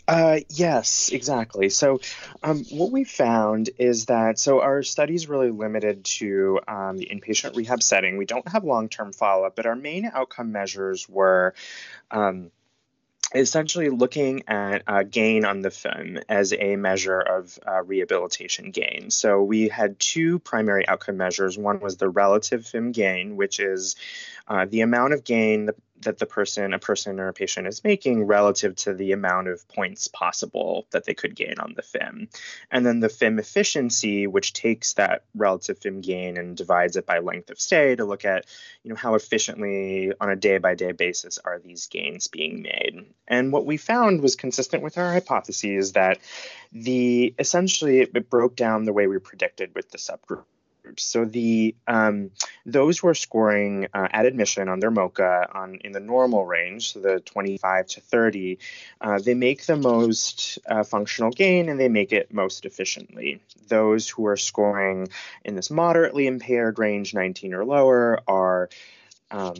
Uh, 0.08 0.40
yes, 0.48 1.10
exactly. 1.12 1.68
So, 1.68 2.00
um, 2.42 2.64
what 2.70 2.90
we 2.90 3.04
found 3.04 3.68
is 3.76 4.06
that 4.06 4.38
so 4.38 4.62
our 4.62 4.82
study 4.82 5.14
is 5.14 5.28
really 5.28 5.50
limited 5.50 6.04
to 6.04 6.60
um, 6.66 6.96
the 6.96 7.10
inpatient 7.12 7.54
rehab 7.54 7.82
setting. 7.82 8.16
We 8.16 8.24
don't 8.24 8.48
have 8.48 8.64
long 8.64 8.88
term 8.88 9.12
follow 9.12 9.44
up, 9.44 9.56
but 9.56 9.66
our 9.66 9.76
main 9.76 10.10
outcome 10.10 10.52
measures 10.52 11.06
were 11.06 11.52
um, 12.10 12.50
essentially 13.34 13.90
looking 13.90 14.44
at 14.48 14.82
uh, 14.86 15.02
gain 15.02 15.44
on 15.44 15.60
the 15.60 15.68
FIM 15.68 16.22
as 16.28 16.52
a 16.52 16.76
measure 16.76 17.20
of 17.20 17.58
uh, 17.66 17.82
rehabilitation 17.82 18.70
gain. 18.70 19.10
So 19.10 19.42
we 19.42 19.68
had 19.68 19.98
two 19.98 20.38
primary 20.38 20.88
outcome 20.88 21.18
measures. 21.18 21.58
One 21.58 21.80
was 21.80 21.96
the 21.96 22.08
relative 22.08 22.62
FIM 22.62 22.92
gain, 22.92 23.36
which 23.36 23.60
is 23.60 23.96
uh, 24.48 24.66
the 24.68 24.80
amount 24.80 25.12
of 25.12 25.24
gain 25.24 25.70
that 26.02 26.18
the 26.18 26.26
person, 26.26 26.72
a 26.72 26.78
person 26.78 27.18
or 27.18 27.28
a 27.28 27.32
patient 27.32 27.66
is 27.66 27.82
making 27.82 28.24
relative 28.24 28.76
to 28.76 28.94
the 28.94 29.12
amount 29.12 29.48
of 29.48 29.66
points 29.68 30.08
possible 30.08 30.86
that 30.90 31.04
they 31.04 31.14
could 31.14 31.34
gain 31.34 31.54
on 31.58 31.74
the 31.74 31.82
FIM. 31.82 32.28
And 32.70 32.86
then 32.86 33.00
the 33.00 33.08
FIM 33.08 33.38
efficiency, 33.38 34.26
which 34.26 34.52
takes 34.52 34.94
that 34.94 35.24
relative 35.34 35.80
FIM 35.80 36.00
gain 36.02 36.36
and 36.36 36.56
divides 36.56 36.96
it 36.96 37.06
by 37.06 37.18
length 37.18 37.50
of 37.50 37.60
stay 37.60 37.96
to 37.96 38.04
look 38.04 38.24
at, 38.24 38.46
you 38.82 38.90
know, 38.90 38.96
how 38.96 39.14
efficiently 39.14 40.12
on 40.20 40.30
a 40.30 40.36
day-by-day 40.36 40.92
basis 40.92 41.38
are 41.38 41.58
these 41.58 41.86
gains 41.86 42.28
being 42.28 42.62
made. 42.62 43.06
And 43.26 43.52
what 43.52 43.66
we 43.66 43.76
found 43.76 44.22
was 44.22 44.36
consistent 44.36 44.82
with 44.82 44.98
our 44.98 45.12
hypotheses 45.12 45.92
that 45.92 46.18
the 46.72 47.34
essentially 47.38 48.00
it 48.00 48.30
broke 48.30 48.56
down 48.56 48.84
the 48.84 48.92
way 48.92 49.06
we 49.06 49.18
predicted 49.18 49.74
with 49.74 49.90
the 49.90 49.98
subgroup 49.98 50.44
groups. 50.88 51.04
So 51.04 51.26
the 51.26 51.74
um, 51.86 52.30
those 52.64 52.98
who 52.98 53.08
are 53.08 53.14
scoring 53.14 53.88
uh, 53.92 54.08
at 54.10 54.24
admission 54.24 54.68
on 54.68 54.80
their 54.80 54.90
MoCA 54.90 55.54
on 55.54 55.78
in 55.84 55.92
the 55.92 56.00
normal 56.00 56.46
range, 56.46 56.92
so 56.92 57.00
the 57.00 57.20
25 57.20 57.86
to 57.88 58.00
30, 58.00 58.58
uh, 59.00 59.18
they 59.18 59.34
make 59.34 59.66
the 59.66 59.76
most 59.76 60.58
uh, 60.66 60.82
functional 60.82 61.30
gain 61.30 61.68
and 61.68 61.78
they 61.78 61.88
make 61.88 62.12
it 62.12 62.32
most 62.32 62.64
efficiently. 62.64 63.40
Those 63.68 64.08
who 64.08 64.26
are 64.26 64.36
scoring 64.36 65.08
in 65.44 65.56
this 65.56 65.70
moderately 65.70 66.26
impaired 66.26 66.78
range, 66.78 67.12
19 67.12 67.52
or 67.52 67.64
lower, 67.64 68.20
are 68.26 68.70
um, 69.30 69.56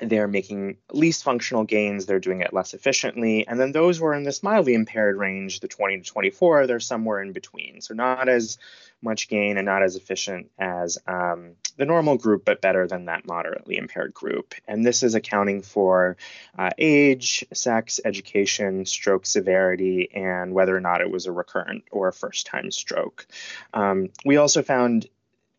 they're 0.00 0.28
making 0.28 0.76
least 0.90 1.24
functional 1.24 1.64
gains, 1.64 2.06
they're 2.06 2.20
doing 2.20 2.40
it 2.40 2.52
less 2.52 2.74
efficiently. 2.74 3.46
And 3.46 3.58
then 3.58 3.72
those 3.72 3.98
who 3.98 4.06
are 4.06 4.14
in 4.14 4.24
this 4.24 4.42
mildly 4.42 4.74
impaired 4.74 5.16
range, 5.16 5.60
the 5.60 5.68
20 5.68 6.00
to 6.00 6.04
24, 6.04 6.66
they're 6.66 6.80
somewhere 6.80 7.20
in 7.20 7.32
between. 7.32 7.80
So 7.80 7.94
not 7.94 8.28
as 8.28 8.58
much 9.02 9.28
gain 9.28 9.58
and 9.58 9.66
not 9.66 9.82
as 9.82 9.96
efficient 9.96 10.50
as 10.58 10.98
um, 11.06 11.52
the 11.76 11.84
normal 11.84 12.16
group, 12.16 12.44
but 12.44 12.60
better 12.60 12.86
than 12.86 13.06
that 13.06 13.26
moderately 13.26 13.76
impaired 13.76 14.14
group. 14.14 14.54
And 14.66 14.84
this 14.84 15.02
is 15.02 15.14
accounting 15.14 15.62
for 15.62 16.16
uh, 16.56 16.70
age, 16.78 17.44
sex, 17.52 18.00
education, 18.04 18.86
stroke 18.86 19.26
severity, 19.26 20.08
and 20.14 20.54
whether 20.54 20.76
or 20.76 20.80
not 20.80 21.00
it 21.00 21.10
was 21.10 21.26
a 21.26 21.32
recurrent 21.32 21.84
or 21.90 22.08
a 22.08 22.12
first 22.12 22.46
time 22.46 22.70
stroke. 22.70 23.26
Um, 23.74 24.10
we 24.24 24.36
also 24.36 24.62
found 24.62 25.08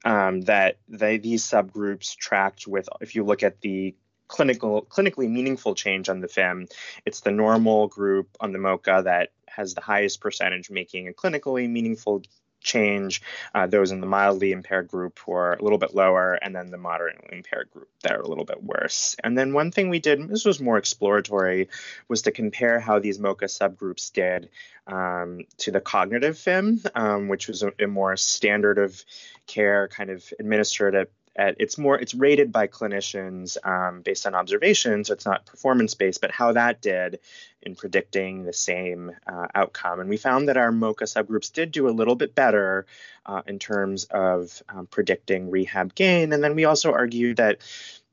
um, 0.06 0.42
that 0.42 0.78
they, 0.88 1.18
these 1.18 1.44
subgroups 1.44 2.16
tracked 2.16 2.68
with, 2.68 2.90
if 3.02 3.16
you 3.16 3.24
look 3.24 3.44
at 3.44 3.62
the 3.62 3.96
clinical 4.34 4.82
clinically 4.90 5.30
meaningful 5.30 5.76
change 5.76 6.10
on 6.10 6.20
the 6.20 6.28
FIM. 6.28 6.68
It's 7.06 7.22
the 7.22 7.32
normal 7.32 7.88
group 7.88 8.36
on 8.40 8.52
the 8.52 8.58
MoCA 8.58 9.04
that 9.04 9.30
has 9.48 9.76
the 9.76 9.82
highest 9.82 10.22
percentage 10.22 10.72
making 10.72 11.08
a 11.08 11.12
clinically 11.12 11.70
meaningful 11.70 12.24
change, 12.60 13.22
uh, 13.54 13.68
those 13.68 13.92
in 13.92 14.00
the 14.02 14.08
mildly 14.08 14.52
impaired 14.52 14.88
group 14.88 15.20
who 15.20 15.34
are 15.34 15.54
a 15.54 15.62
little 15.62 15.78
bit 15.78 15.94
lower, 15.94 16.34
and 16.34 16.56
then 16.56 16.72
the 16.72 16.78
moderately 16.78 17.38
impaired 17.38 17.70
group 17.70 17.90
that 18.02 18.14
are 18.14 18.22
a 18.22 18.28
little 18.28 18.46
bit 18.46 18.64
worse. 18.64 19.16
And 19.24 19.38
then 19.38 19.54
one 19.54 19.70
thing 19.70 19.90
we 19.90 20.00
did, 20.00 20.28
this 20.28 20.46
was 20.46 20.60
more 20.60 20.78
exploratory, 20.78 21.70
was 22.08 22.24
to 22.24 22.32
compare 22.32 22.80
how 22.80 22.98
these 22.98 23.20
MoCA 23.20 23.46
subgroups 23.46 24.12
did 24.12 24.50
um, 24.88 25.42
to 25.60 25.72
the 25.72 25.82
cognitive 25.82 26.38
FIM, 26.38 26.84
um, 26.96 27.28
which 27.28 27.48
was 27.48 27.62
a, 27.62 27.72
a, 27.80 27.86
more 27.88 28.18
standard 28.18 28.80
of 28.80 29.04
care 29.46 29.88
kind 29.90 30.10
of 30.10 30.26
administered 30.40 30.96
at 30.96 31.10
at, 31.36 31.56
it's 31.60 31.78
more 31.78 32.00
it's 32.00 32.14
rated 32.14 32.52
by 32.52 32.68
clinicians 32.68 33.58
um, 33.66 34.02
based 34.02 34.28
on 34.28 34.36
observation 34.36 35.04
so 35.04 35.14
it's 35.14 35.26
not 35.26 35.46
performance 35.46 35.94
based 35.94 36.22
but 36.22 36.32
how 36.32 36.52
that 36.52 36.82
did 36.82 37.20
in 37.66 37.76
predicting 37.76 38.44
the 38.44 38.54
same 38.54 39.12
uh, 39.28 39.48
outcome. 39.56 40.00
And 40.00 40.10
we 40.10 40.18
found 40.18 40.50
that 40.50 40.58
our 40.58 40.72
moca 40.72 41.04
subgroups 41.04 41.52
did 41.52 41.72
do 41.72 41.88
a 41.88 41.92
little 41.92 42.16
bit 42.16 42.36
better 42.36 42.86
uh, 43.26 43.42
in 43.48 43.60
terms 43.60 44.06
of 44.06 44.62
um, 44.70 44.88
predicting 44.88 45.50
rehab 45.50 45.96
gain. 45.96 46.34
And 46.34 46.44
then 46.44 46.56
we 46.56 46.66
also 46.66 46.92
argued 46.92 47.38
that 47.38 47.60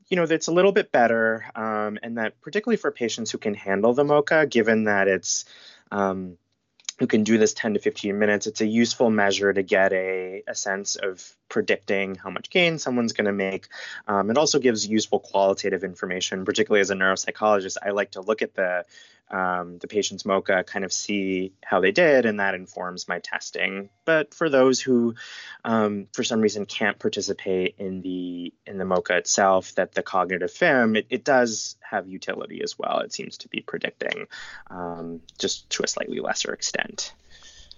you 0.09 0.17
know 0.17 0.25
that's 0.25 0.47
a 0.47 0.51
little 0.51 0.73
bit 0.73 0.91
better 0.91 1.45
um, 1.55 1.97
and 2.03 2.17
that 2.17 2.39
particularly 2.41 2.77
for 2.77 2.91
patients 2.91 3.31
who 3.31 3.37
can 3.37 3.53
handle 3.53 3.93
the 3.93 4.03
moca 4.03 4.49
given 4.49 4.85
that 4.85 5.07
it's 5.07 5.45
um, 5.89 6.37
who 6.99 7.07
can 7.07 7.23
do 7.23 7.37
this 7.37 7.53
10 7.53 7.75
to 7.75 7.79
15 7.79 8.17
minutes, 8.17 8.47
it's 8.47 8.61
a 8.61 8.65
useful 8.65 9.09
measure 9.09 9.51
to 9.51 9.63
get 9.63 9.93
a, 9.93 10.43
a 10.47 10.55
sense 10.55 10.95
of 10.95 11.35
predicting 11.49 12.15
how 12.15 12.29
much 12.29 12.49
gain 12.49 12.79
someone's 12.79 13.13
going 13.13 13.25
to 13.25 13.33
make. 13.33 13.67
Um, 14.07 14.29
it 14.29 14.37
also 14.37 14.59
gives 14.59 14.87
useful 14.87 15.19
qualitative 15.19 15.83
information, 15.83 16.45
particularly 16.45 16.81
as 16.81 16.89
a 16.89 16.95
neuropsychologist. 16.95 17.77
I 17.83 17.89
like 17.91 18.11
to 18.11 18.21
look 18.21 18.41
at 18.41 18.53
the 18.53 18.85
um, 19.31 19.79
the 19.79 19.87
patient's 19.87 20.23
MoCA, 20.23 20.65
kind 20.65 20.83
of 20.83 20.91
see 20.91 21.53
how 21.63 21.79
they 21.79 21.91
did, 21.91 22.25
and 22.25 22.39
that 22.39 22.53
informs 22.53 23.07
my 23.07 23.19
testing. 23.19 23.89
But 24.03 24.33
for 24.33 24.49
those 24.49 24.79
who, 24.81 25.15
um, 25.63 26.07
for 26.13 26.23
some 26.23 26.41
reason, 26.41 26.65
can't 26.65 26.99
participate 26.99 27.75
in 27.77 28.01
the 28.01 28.53
in 28.65 28.77
the 28.77 28.85
MoCA 28.85 29.17
itself, 29.17 29.73
that 29.75 29.93
the 29.93 30.03
cognitive 30.03 30.51
FIM, 30.51 30.97
it, 30.97 31.07
it 31.09 31.23
does 31.23 31.77
have 31.81 32.07
utility 32.07 32.61
as 32.61 32.77
well. 32.77 32.99
It 32.99 33.13
seems 33.13 33.37
to 33.39 33.47
be 33.47 33.61
predicting, 33.61 34.27
um, 34.69 35.21
just 35.39 35.69
to 35.71 35.83
a 35.83 35.87
slightly 35.87 36.19
lesser 36.19 36.53
extent. 36.53 37.13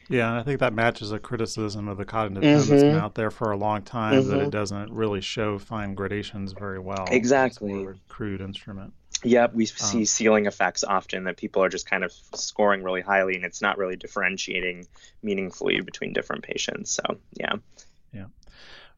Yeah, 0.10 0.30
and 0.30 0.40
I 0.40 0.44
think 0.44 0.60
that 0.60 0.74
matches 0.74 1.12
a 1.12 1.20
criticism 1.20 1.88
of 1.88 1.98
the 1.98 2.06
cognitive 2.06 2.62
mm-hmm. 2.62 2.70
that's 2.70 2.84
been 2.84 2.96
out 2.96 3.16
there 3.16 3.32
for 3.32 3.52
a 3.52 3.58
long 3.58 3.84
time 3.84 4.16
mm-hmm. 4.16 4.30
that 4.30 4.38
it 4.38 4.42
mm-hmm. 4.42 4.50
doesn't 4.50 4.92
really 4.92 5.22
show 5.22 5.58
fine 5.60 5.94
gradations 5.94 6.54
very 6.54 6.80
well. 6.80 7.06
Exactly. 7.10 7.88
crude 8.10 8.42
instrument. 8.42 8.94
Yep, 9.24 9.54
we 9.54 9.66
see 9.66 10.00
um, 10.00 10.06
ceiling 10.06 10.46
effects 10.48 10.84
often 10.84 11.24
that 11.26 11.38
people 11.38 11.64
are 11.64 11.70
just 11.70 11.90
kind 11.90 12.04
of 12.04 12.12
scoring 12.36 12.84
really 12.84 13.02
highly, 13.02 13.36
and 13.36 13.46
it's 13.46 13.62
not 13.62 13.78
really 13.78 13.96
differentiating 13.96 14.86
meaningfully 15.22 15.80
between 15.82 16.14
different 16.14 16.44
patients. 16.44 16.92
So, 16.92 17.18
yeah. 17.40 17.54
Yeah. 18.14 18.26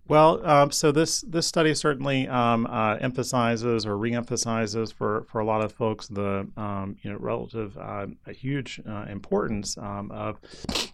Well, 0.08 0.46
um, 0.46 0.72
so 0.72 0.92
this 0.92 1.22
this 1.22 1.48
study 1.48 1.74
certainly 1.74 2.28
um, 2.28 2.68
uh, 2.68 2.98
emphasizes 2.98 3.88
or 3.88 3.96
reemphasizes 3.96 4.94
for, 4.94 5.26
for 5.32 5.40
a 5.40 5.46
lot 5.46 5.62
of 5.62 5.72
folks 5.72 6.08
the 6.08 6.48
um, 6.58 6.98
you 7.02 7.12
know 7.12 7.18
relative 7.18 7.76
uh, 7.76 8.06
huge 8.32 8.80
uh, 8.88 9.06
importance 9.10 9.78
um, 9.80 10.12
of 10.12 10.40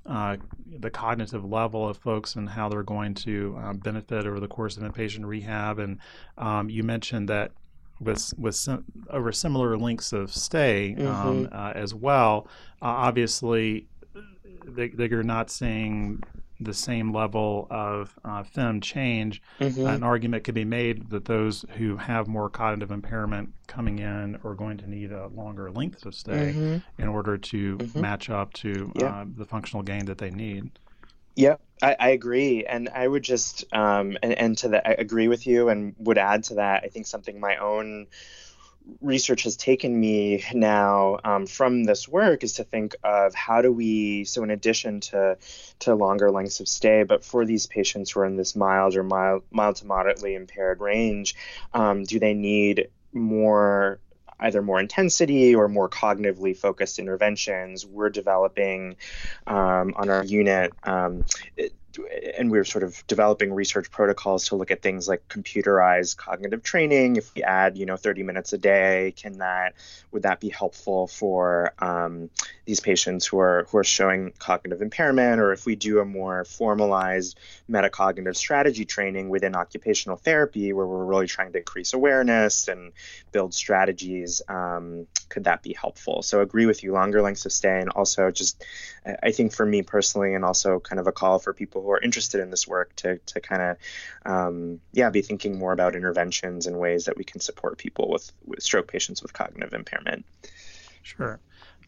uh, 0.05 0.37
the 0.79 0.89
cognitive 0.89 1.43
level 1.43 1.87
of 1.89 1.97
folks 1.97 2.35
and 2.35 2.49
how 2.49 2.69
they're 2.69 2.83
going 2.83 3.13
to 3.13 3.57
uh, 3.61 3.73
benefit 3.73 4.25
over 4.25 4.39
the 4.39 4.47
course 4.47 4.77
of 4.77 4.83
inpatient 4.83 5.25
rehab. 5.25 5.79
And 5.79 5.99
um, 6.37 6.69
you 6.69 6.83
mentioned 6.83 7.27
that 7.27 7.51
with 8.01 8.33
with 8.37 8.55
sim- 8.55 8.85
over 9.09 9.31
similar 9.31 9.77
lengths 9.77 10.11
of 10.13 10.33
stay 10.33 10.95
um, 10.95 11.45
mm-hmm. 11.45 11.55
uh, 11.55 11.71
as 11.71 11.93
well. 11.93 12.47
Uh, 12.81 12.85
obviously, 12.85 13.87
they, 14.65 14.89
they're 14.89 15.23
not 15.23 15.49
seeing 15.49 16.23
the 16.59 16.73
same 16.73 17.11
level 17.11 17.67
of 17.71 18.17
uh, 18.23 18.43
FIM 18.43 18.81
change. 18.81 19.41
Mm-hmm. 19.59 19.85
An 19.85 20.03
argument 20.03 20.43
could 20.43 20.53
be 20.55 20.65
made 20.65 21.09
that 21.09 21.25
those 21.25 21.65
who 21.77 21.97
have 21.97 22.27
more 22.27 22.49
cognitive 22.49 22.91
impairment 22.91 23.51
coming 23.67 23.99
in 23.99 24.37
are 24.43 24.53
going 24.53 24.77
to 24.77 24.89
need 24.89 25.11
a 25.11 25.27
longer 25.27 25.71
length 25.71 26.05
of 26.05 26.13
stay 26.13 26.53
mm-hmm. 26.55 27.01
in 27.01 27.07
order 27.07 27.37
to 27.37 27.77
mm-hmm. 27.77 28.01
match 28.01 28.29
up 28.29 28.53
to 28.53 28.91
yeah. 28.95 29.07
Uh, 29.07 29.25
the 29.35 29.45
functional 29.45 29.81
gain 29.81 30.05
that 30.05 30.19
they 30.19 30.29
need. 30.29 30.69
Yeah, 31.35 31.55
I, 31.81 31.95
I, 31.99 32.09
agree, 32.09 32.65
and 32.65 32.89
I 32.89 33.07
would 33.07 33.23
just 33.23 33.65
um, 33.73 34.17
and, 34.21 34.33
and 34.33 34.57
to 34.59 34.69
that 34.69 34.87
I 34.87 34.91
agree 34.91 35.27
with 35.27 35.47
you, 35.47 35.69
and 35.69 35.95
would 35.97 36.17
add 36.17 36.43
to 36.45 36.55
that. 36.55 36.83
I 36.83 36.87
think 36.87 37.07
something 37.07 37.39
my 37.39 37.57
own 37.57 38.07
research 38.99 39.43
has 39.43 39.55
taken 39.55 39.97
me 39.99 40.43
now 40.53 41.19
um, 41.23 41.45
from 41.45 41.83
this 41.83 42.07
work 42.07 42.43
is 42.43 42.53
to 42.53 42.63
think 42.63 42.95
of 43.03 43.33
how 43.33 43.61
do 43.61 43.71
we 43.71 44.23
so 44.25 44.43
in 44.43 44.49
addition 44.49 44.99
to 44.99 45.37
to 45.79 45.95
longer 45.95 46.31
lengths 46.31 46.59
of 46.59 46.67
stay 46.67 47.03
but 47.03 47.23
for 47.23 47.45
these 47.45 47.67
patients 47.67 48.11
who 48.11 48.19
are 48.19 48.25
in 48.25 48.35
this 48.35 48.55
mild 48.55 48.95
or 48.95 49.03
mild 49.03 49.43
mild 49.51 49.75
to 49.75 49.85
moderately 49.85 50.33
impaired 50.33 50.81
range 50.81 51.35
um, 51.73 52.03
do 52.03 52.19
they 52.19 52.33
need 52.33 52.89
more 53.13 53.99
either 54.41 54.61
more 54.61 54.79
intensity 54.79 55.55
or 55.55 55.67
more 55.67 55.89
cognitively 55.89 56.55
focused 56.57 56.99
interventions. 56.99 57.85
We're 57.85 58.09
developing 58.09 58.97
um, 59.47 59.93
on 59.95 60.09
our 60.09 60.23
unit. 60.25 60.73
Um, 60.83 61.25
and 62.37 62.51
we 62.51 62.59
are 62.59 62.63
sort 62.63 62.83
of 62.83 63.05
developing 63.07 63.53
research 63.53 63.91
protocols 63.91 64.47
to 64.47 64.55
look 64.55 64.71
at 64.71 64.81
things 64.81 65.07
like 65.07 65.27
computerized 65.27 66.17
cognitive 66.17 66.63
training. 66.63 67.15
If 67.15 67.33
we 67.35 67.43
add, 67.43 67.77
you 67.77 67.85
know, 67.85 67.97
30 67.97 68.23
minutes 68.23 68.53
a 68.53 68.57
day, 68.57 69.13
can 69.15 69.39
that 69.39 69.73
would 70.11 70.23
that 70.23 70.39
be 70.39 70.49
helpful 70.49 71.07
for 71.07 71.73
um, 71.79 72.29
these 72.65 72.79
patients 72.79 73.25
who 73.25 73.39
are 73.39 73.67
who 73.69 73.77
are 73.77 73.83
showing 73.83 74.33
cognitive 74.37 74.81
impairment? 74.81 75.39
Or 75.39 75.51
if 75.51 75.65
we 75.65 75.75
do 75.75 75.99
a 75.99 76.05
more 76.05 76.45
formalized 76.45 77.39
metacognitive 77.69 78.35
strategy 78.35 78.85
training 78.85 79.29
within 79.29 79.55
occupational 79.55 80.17
therapy, 80.17 80.73
where 80.73 80.85
we're 80.85 81.05
really 81.05 81.27
trying 81.27 81.51
to 81.53 81.59
increase 81.59 81.93
awareness 81.93 82.67
and 82.67 82.93
build 83.31 83.53
strategies, 83.53 84.41
um, 84.47 85.07
could 85.31 85.45
that 85.45 85.63
be 85.63 85.73
helpful? 85.73 86.21
So 86.21 86.41
agree 86.41 86.67
with 86.67 86.83
you, 86.83 86.91
longer 86.91 87.21
lengths 87.21 87.45
of 87.45 87.53
stay, 87.53 87.79
and 87.79 87.89
also 87.89 88.29
just 88.29 88.63
I 89.23 89.31
think 89.31 89.53
for 89.53 89.65
me 89.65 89.81
personally, 89.81 90.35
and 90.35 90.45
also 90.45 90.79
kind 90.79 90.99
of 90.99 91.07
a 91.07 91.11
call 91.11 91.39
for 91.39 91.53
people 91.53 91.81
who 91.81 91.89
are 91.91 91.99
interested 91.99 92.41
in 92.41 92.51
this 92.51 92.67
work 92.67 92.95
to 92.97 93.17
to 93.17 93.39
kind 93.39 93.61
of 93.61 93.77
um, 94.31 94.81
yeah 94.91 95.09
be 95.09 95.21
thinking 95.21 95.57
more 95.57 95.71
about 95.71 95.95
interventions 95.95 96.67
and 96.67 96.77
ways 96.77 97.05
that 97.05 97.17
we 97.17 97.23
can 97.23 97.39
support 97.39 97.77
people 97.77 98.09
with, 98.11 98.31
with 98.45 98.61
stroke 98.61 98.87
patients 98.91 99.23
with 99.23 99.33
cognitive 99.33 99.73
impairment. 99.73 100.25
Sure. 101.01 101.39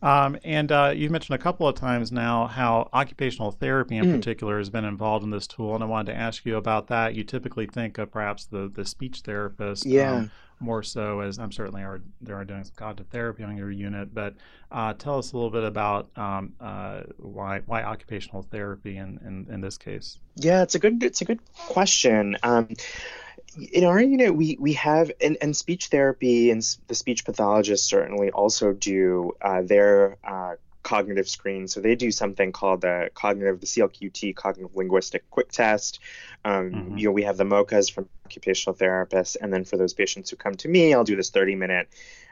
Um, 0.04 0.38
and 0.44 0.70
uh, 0.70 0.92
you've 0.94 1.12
mentioned 1.12 1.40
a 1.40 1.42
couple 1.42 1.66
of 1.66 1.76
times 1.76 2.12
now 2.12 2.48
how 2.48 2.90
occupational 2.92 3.52
therapy 3.52 3.96
in 3.96 4.06
mm. 4.06 4.16
particular 4.16 4.58
has 4.58 4.70
been 4.70 4.84
involved 4.84 5.24
in 5.24 5.30
this 5.32 5.48
tool, 5.48 5.74
and 5.76 5.84
I 5.84 5.88
wanted 5.88 6.12
to 6.12 6.18
ask 6.20 6.46
you 6.46 6.58
about 6.58 6.88
that. 6.88 7.16
You 7.16 7.24
typically 7.24 7.68
think 7.68 7.98
of 7.98 8.12
perhaps 8.12 8.46
the, 8.46 8.70
the 8.74 8.84
speech 8.84 9.22
therapist. 9.22 9.86
Yeah. 9.86 10.14
Um, 10.14 10.32
more 10.60 10.84
so 10.84 11.20
as 11.20 11.40
I'm 11.40 11.52
certainly 11.52 11.82
are 11.82 12.02
they 12.22 12.32
are 12.32 12.46
doing 12.46 12.64
some 12.64 12.74
cognitive 12.76 13.08
therapy 13.08 13.44
on 13.44 13.58
your 13.58 13.70
unit, 13.70 14.14
but 14.14 14.36
uh, 14.72 14.94
tell 14.94 15.18
us 15.18 15.34
a 15.34 15.36
little 15.36 15.50
bit 15.50 15.64
about 15.64 16.10
um, 16.16 16.54
uh, 16.62 17.02
why 17.18 17.60
why 17.66 17.84
occupational 17.84 18.44
therapy 18.44 18.98
in, 18.98 19.20
in, 19.26 19.54
in 19.54 19.62
this 19.62 19.78
case. 19.78 20.20
Yeah, 20.36 20.64
it's 20.64 20.76
a 20.76 20.80
good 20.80 21.04
it's 21.04 21.22
a 21.22 21.26
good 21.26 21.40
question. 21.56 22.38
Um, 22.44 22.70
in 23.56 23.84
our 23.84 24.02
unit, 24.02 24.36
we 24.36 24.58
we 24.60 24.74
have 24.74 25.12
and, 25.22 25.38
and 25.42 25.56
speech 25.56 25.88
therapy 25.88 26.52
and 26.52 26.62
the 26.88 26.96
speech 26.96 27.26
pathologists 27.26 27.88
certainly 27.88 28.32
also 28.32 28.74
do 28.74 29.34
uh, 29.42 29.62
their 29.62 30.18
uh, 30.24 30.56
cognitive 30.84 31.28
screen. 31.30 31.68
So 31.68 31.80
they 31.80 31.96
do 31.96 32.12
something 32.12 32.52
called 32.52 32.82
the 32.82 33.10
cognitive, 33.14 33.60
the 33.60 33.66
CLQT, 33.66 34.36
cognitive 34.36 34.76
linguistic 34.76 35.30
quick 35.32 35.52
test. 35.52 36.00
Um, 36.46 36.72
mm-hmm. 36.72 36.98
You 36.98 37.06
know, 37.06 37.12
we 37.12 37.24
have 37.24 37.38
the 37.38 37.46
MoCAs 37.46 37.92
from 37.92 38.10
occupational 38.26 38.76
therapists, 38.76 39.38
and 39.40 39.52
then 39.52 39.64
for 39.64 39.78
those 39.78 39.94
patients 39.94 40.30
who 40.30 40.36
come 40.36 40.56
to 40.56 40.68
me, 40.68 40.94
I'll 40.94 41.04
do 41.04 41.16
this 41.16 41.30
30 41.30 41.56
minute 41.56 41.90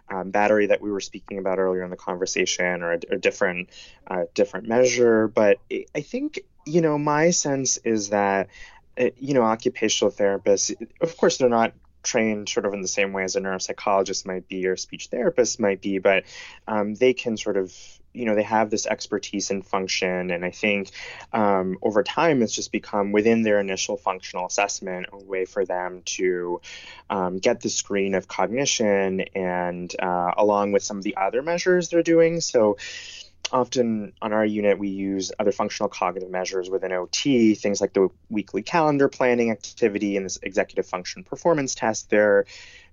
um, 0.09 0.29
battery 0.31 0.67
that 0.67 0.81
we 0.81 0.91
were 0.91 0.99
speaking 0.99 1.39
about 1.39 1.57
earlier 1.57 1.83
in 1.83 1.89
the 1.89 1.97
conversation, 1.97 2.83
or 2.83 2.93
a, 2.93 2.99
a 3.11 3.17
different 3.17 3.69
uh, 4.07 4.25
different 4.33 4.67
measure. 4.67 5.27
But 5.27 5.57
I 5.95 6.01
think 6.01 6.41
you 6.65 6.81
know 6.81 6.97
my 6.97 7.31
sense 7.31 7.77
is 7.77 8.09
that 8.09 8.49
you 8.97 9.33
know 9.33 9.43
occupational 9.43 10.11
therapists, 10.11 10.75
of 11.01 11.17
course, 11.17 11.37
they're 11.37 11.49
not 11.49 11.73
trained 12.03 12.49
sort 12.49 12.65
of 12.65 12.73
in 12.73 12.81
the 12.81 12.87
same 12.87 13.13
way 13.13 13.23
as 13.23 13.35
a 13.35 13.41
neuropsychologist 13.41 14.25
might 14.25 14.47
be 14.47 14.65
or 14.65 14.75
speech 14.75 15.07
therapist 15.07 15.59
might 15.59 15.81
be, 15.81 15.99
but 15.99 16.23
um, 16.67 16.95
they 16.95 17.13
can 17.13 17.37
sort 17.37 17.57
of 17.57 17.73
you 18.13 18.25
know 18.25 18.35
they 18.35 18.43
have 18.43 18.69
this 18.69 18.85
expertise 18.87 19.51
and 19.51 19.65
function 19.65 20.31
and 20.31 20.43
i 20.43 20.51
think 20.51 20.91
um, 21.33 21.77
over 21.81 22.03
time 22.03 22.41
it's 22.41 22.53
just 22.53 22.71
become 22.71 23.11
within 23.11 23.41
their 23.41 23.59
initial 23.59 23.97
functional 23.97 24.45
assessment 24.45 25.05
a 25.13 25.17
way 25.17 25.45
for 25.45 25.65
them 25.65 26.01
to 26.03 26.59
um, 27.09 27.37
get 27.37 27.61
the 27.61 27.69
screen 27.69 28.15
of 28.15 28.27
cognition 28.27 29.21
and 29.35 29.95
uh, 29.99 30.31
along 30.37 30.71
with 30.71 30.83
some 30.83 30.97
of 30.97 31.03
the 31.03 31.15
other 31.17 31.41
measures 31.41 31.89
they're 31.89 32.03
doing. 32.03 32.39
So 32.41 32.77
often 33.51 34.13
on 34.21 34.33
our 34.33 34.45
unit 34.45 34.77
we 34.79 34.89
use 34.89 35.31
other 35.39 35.51
functional 35.51 35.89
cognitive 35.89 36.29
measures 36.29 36.69
within 36.69 36.91
ot 36.91 37.57
things 37.57 37.81
like 37.81 37.93
the 37.93 38.09
weekly 38.29 38.61
calendar 38.61 39.09
planning 39.09 39.51
activity 39.51 40.17
and 40.17 40.25
this 40.25 40.39
executive 40.41 40.85
function 40.85 41.23
performance 41.23 41.75
test. 41.75 42.09
They're 42.09 42.45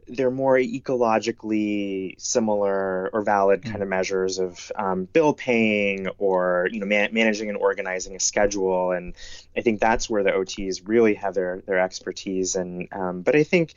they're 0.08 0.30
more 0.30 0.56
ecologically 0.56 2.18
similar 2.18 3.10
or 3.12 3.22
valid 3.22 3.62
kind 3.62 3.82
of 3.82 3.88
mm. 3.88 3.90
measures 3.90 4.38
of 4.38 4.72
um, 4.74 5.04
bill 5.04 5.34
paying 5.34 6.08
or 6.18 6.68
you 6.72 6.80
know 6.80 6.86
man- 6.86 7.12
managing 7.12 7.48
and 7.48 7.58
organizing 7.58 8.16
a 8.16 8.20
schedule. 8.20 8.92
And 8.92 9.14
i 9.56 9.60
think 9.60 9.80
that's 9.80 10.08
where 10.08 10.22
the 10.22 10.30
ots 10.30 10.82
really 10.84 11.14
have 11.14 11.34
their 11.34 11.62
their 11.66 11.78
expertise. 11.78 12.56
And 12.56 12.88
um, 12.92 13.22
but 13.22 13.36
i 13.36 13.42
think 13.44 13.74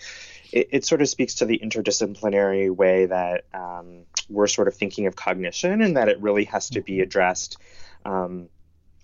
it, 0.52 0.70
it, 0.72 0.86
sort 0.86 1.02
of 1.02 1.08
speaks 1.08 1.36
to 1.36 1.46
the 1.46 1.60
interdisciplinary 1.60 2.70
way 2.70 3.06
that 3.06 3.46
um, 3.54 4.02
we're 4.32 4.48
sort 4.48 4.67
of 4.67 4.76
thinking 4.76 5.08
of 5.08 5.15
cognition 5.15 5.82
and 5.82 5.98
that 5.98 6.10
it 6.10 6.22
really 6.22 6.46
has 6.46 6.70
to 6.70 6.82
be 6.82 6.94
mm-hmm. 6.94 7.04
addressed 7.04 7.58
um, 8.06 8.50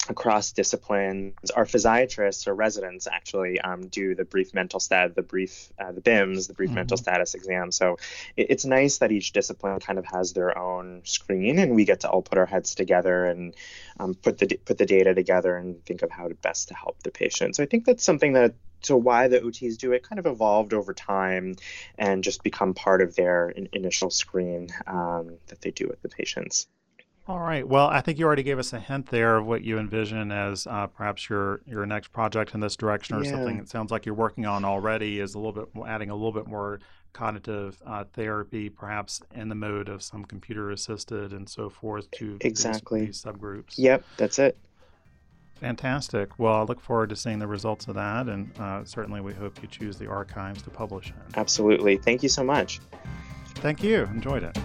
across 0.09 0.51
disciplines. 0.51 1.51
Our 1.55 1.65
physiatrists 1.65 2.47
or 2.47 2.55
residents 2.55 3.07
actually 3.07 3.59
um, 3.61 3.87
do 3.87 4.15
the 4.15 4.25
brief 4.25 4.53
mental 4.53 4.79
stat, 4.79 5.15
the 5.15 5.21
brief, 5.21 5.71
uh, 5.79 5.91
the 5.91 6.01
BIMS, 6.01 6.47
the 6.47 6.53
brief 6.53 6.69
mm-hmm. 6.69 6.75
mental 6.75 6.97
status 6.97 7.35
exam. 7.35 7.71
So 7.71 7.97
it, 8.35 8.47
it's 8.51 8.65
nice 8.65 8.99
that 8.99 9.11
each 9.11 9.31
discipline 9.33 9.79
kind 9.79 9.99
of 9.99 10.05
has 10.05 10.33
their 10.33 10.57
own 10.57 11.01
screen, 11.03 11.59
and 11.59 11.75
we 11.75 11.85
get 11.85 12.01
to 12.01 12.09
all 12.09 12.21
put 12.21 12.37
our 12.37 12.45
heads 12.45 12.75
together 12.75 13.25
and 13.25 13.55
um, 13.99 14.15
put 14.15 14.37
the 14.37 14.47
put 14.65 14.77
the 14.77 14.85
data 14.85 15.13
together 15.13 15.55
and 15.55 15.83
think 15.85 16.01
of 16.01 16.11
how 16.11 16.27
to 16.27 16.35
best 16.35 16.69
to 16.69 16.75
help 16.75 17.01
the 17.03 17.11
patient. 17.11 17.55
So 17.55 17.63
I 17.63 17.65
think 17.65 17.85
that's 17.85 18.03
something 18.03 18.33
that 18.33 18.55
so 18.81 18.95
why 18.95 19.27
the 19.27 19.39
OTs 19.39 19.77
do 19.77 19.91
it 19.93 20.03
kind 20.03 20.19
of 20.19 20.25
evolved 20.25 20.73
over 20.73 20.93
time 20.93 21.55
and 21.97 22.23
just 22.23 22.43
become 22.43 22.73
part 22.73 23.01
of 23.01 23.15
their 23.15 23.49
in, 23.49 23.69
initial 23.73 24.09
screen 24.09 24.69
um, 24.85 25.37
that 25.47 25.61
they 25.61 25.71
do 25.71 25.87
with 25.87 26.01
the 26.01 26.09
patients. 26.09 26.67
All 27.27 27.39
right. 27.39 27.67
Well, 27.67 27.87
I 27.87 27.99
think 27.99 28.19
you 28.19 28.25
already 28.25 28.43
gave 28.43 28.57
us 28.57 28.71
a 28.71 28.79
hint 28.79 29.07
there 29.07 29.35
of 29.37 29.45
what 29.45 29.61
you 29.61 29.79
envision 29.79 30.31
as 30.31 30.65
uh, 30.65 30.87
perhaps 30.87 31.29
your 31.29 31.61
your 31.65 31.85
next 31.85 32.13
project 32.13 32.53
in 32.53 32.61
this 32.61 32.75
direction, 32.77 33.17
or 33.17 33.23
Yeah. 33.23 33.31
something 33.31 33.57
it 33.59 33.67
sounds 33.67 33.91
like 33.91 34.05
you're 34.05 34.15
working 34.15 34.45
on 34.45 34.63
already. 34.63 35.19
Is 35.19 35.35
a 35.35 35.39
little 35.39 35.51
bit 35.51 35.67
adding 35.85 36.09
a 36.09 36.15
little 36.15 36.31
bit 36.31 36.47
more 36.47 36.79
cognitive 37.11 37.81
uh, 37.85 38.05
therapy, 38.13 38.69
perhaps 38.69 39.21
in 39.35 39.49
the 39.49 39.55
mode 39.55 39.89
of 39.89 40.01
some 40.03 40.23
computer 40.23 40.71
assisted 40.71 41.33
and 41.33 41.49
so 41.49 41.69
forth 41.69 42.09
to 42.11 42.37
these- 42.37 42.51
Exactly. 42.51 43.07
these, 43.07 43.21
subgroups. 43.21 43.73
Yep, 43.77 44.03
that's 44.17 44.39
it. 44.39 44.55
Fantastic. 45.55 46.37
Well, 46.37 46.53
I 46.53 46.61
look 46.61 46.79
forward 46.79 47.09
to 47.09 47.15
seeing 47.15 47.39
the 47.39 47.47
results 47.47 47.87
of 47.87 47.95
that, 47.95 48.27
and 48.27 48.51
uh, 48.59 48.85
certainly 48.85 49.19
we 49.21 49.33
hope 49.33 49.59
you 49.61 49.67
choose 49.67 49.97
the 49.97 50.05
archives 50.07 50.61
to 50.61 50.69
publish 50.69 51.07
in. 51.09 51.15
Absolutely. 51.35 51.97
Thank 51.97 52.21
you 52.21 52.29
so 52.29 52.43
much. 52.43 52.79
Thank 53.55 53.81
you. 53.83 54.03
Enjoyed 54.13 54.43
it. 54.43 54.55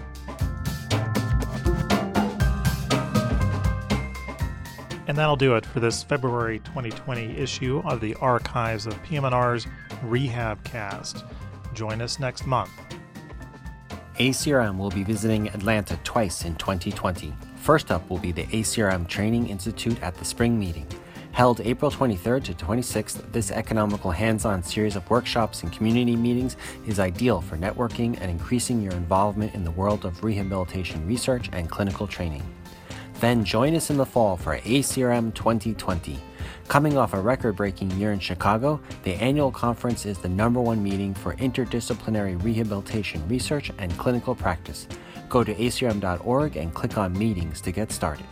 And 5.12 5.18
that'll 5.18 5.36
do 5.36 5.56
it 5.56 5.66
for 5.66 5.78
this 5.78 6.02
February 6.02 6.60
2020 6.60 7.36
issue 7.36 7.82
of 7.84 8.00
the 8.00 8.14
Archives 8.14 8.86
of 8.86 9.02
PM&R's 9.02 9.66
Rehab 10.02 10.64
Cast. 10.64 11.26
Join 11.74 12.00
us 12.00 12.18
next 12.18 12.46
month. 12.46 12.70
ACRM 14.18 14.78
will 14.78 14.88
be 14.88 15.04
visiting 15.04 15.48
Atlanta 15.48 15.98
twice 16.02 16.46
in 16.46 16.56
2020. 16.56 17.34
First 17.56 17.90
up 17.90 18.08
will 18.08 18.20
be 18.20 18.32
the 18.32 18.44
ACRM 18.44 19.06
Training 19.06 19.50
Institute 19.50 20.02
at 20.02 20.14
the 20.14 20.24
Spring 20.24 20.58
Meeting. 20.58 20.86
Held 21.32 21.60
April 21.60 21.90
23rd 21.90 22.44
to 22.44 22.54
26th, 22.54 23.30
this 23.32 23.50
economical 23.50 24.12
hands 24.12 24.46
on 24.46 24.62
series 24.62 24.96
of 24.96 25.10
workshops 25.10 25.62
and 25.62 25.70
community 25.70 26.16
meetings 26.16 26.56
is 26.86 26.98
ideal 26.98 27.42
for 27.42 27.58
networking 27.58 28.18
and 28.22 28.30
increasing 28.30 28.80
your 28.80 28.92
involvement 28.92 29.54
in 29.54 29.62
the 29.62 29.72
world 29.72 30.06
of 30.06 30.24
rehabilitation 30.24 31.06
research 31.06 31.50
and 31.52 31.68
clinical 31.68 32.06
training. 32.06 32.42
Then 33.22 33.44
join 33.44 33.76
us 33.76 33.88
in 33.88 33.98
the 33.98 34.04
fall 34.04 34.36
for 34.36 34.58
ACRM 34.58 35.32
2020. 35.32 36.18
Coming 36.66 36.98
off 36.98 37.14
a 37.14 37.20
record 37.20 37.54
breaking 37.54 37.92
year 37.92 38.10
in 38.10 38.18
Chicago, 38.18 38.80
the 39.04 39.14
annual 39.14 39.52
conference 39.52 40.06
is 40.06 40.18
the 40.18 40.28
number 40.28 40.60
one 40.60 40.82
meeting 40.82 41.14
for 41.14 41.36
interdisciplinary 41.36 42.42
rehabilitation 42.42 43.22
research 43.28 43.70
and 43.78 43.96
clinical 43.96 44.34
practice. 44.34 44.88
Go 45.28 45.44
to 45.44 45.54
acrm.org 45.54 46.56
and 46.56 46.74
click 46.74 46.98
on 46.98 47.16
meetings 47.16 47.60
to 47.60 47.70
get 47.70 47.92
started. 47.92 48.26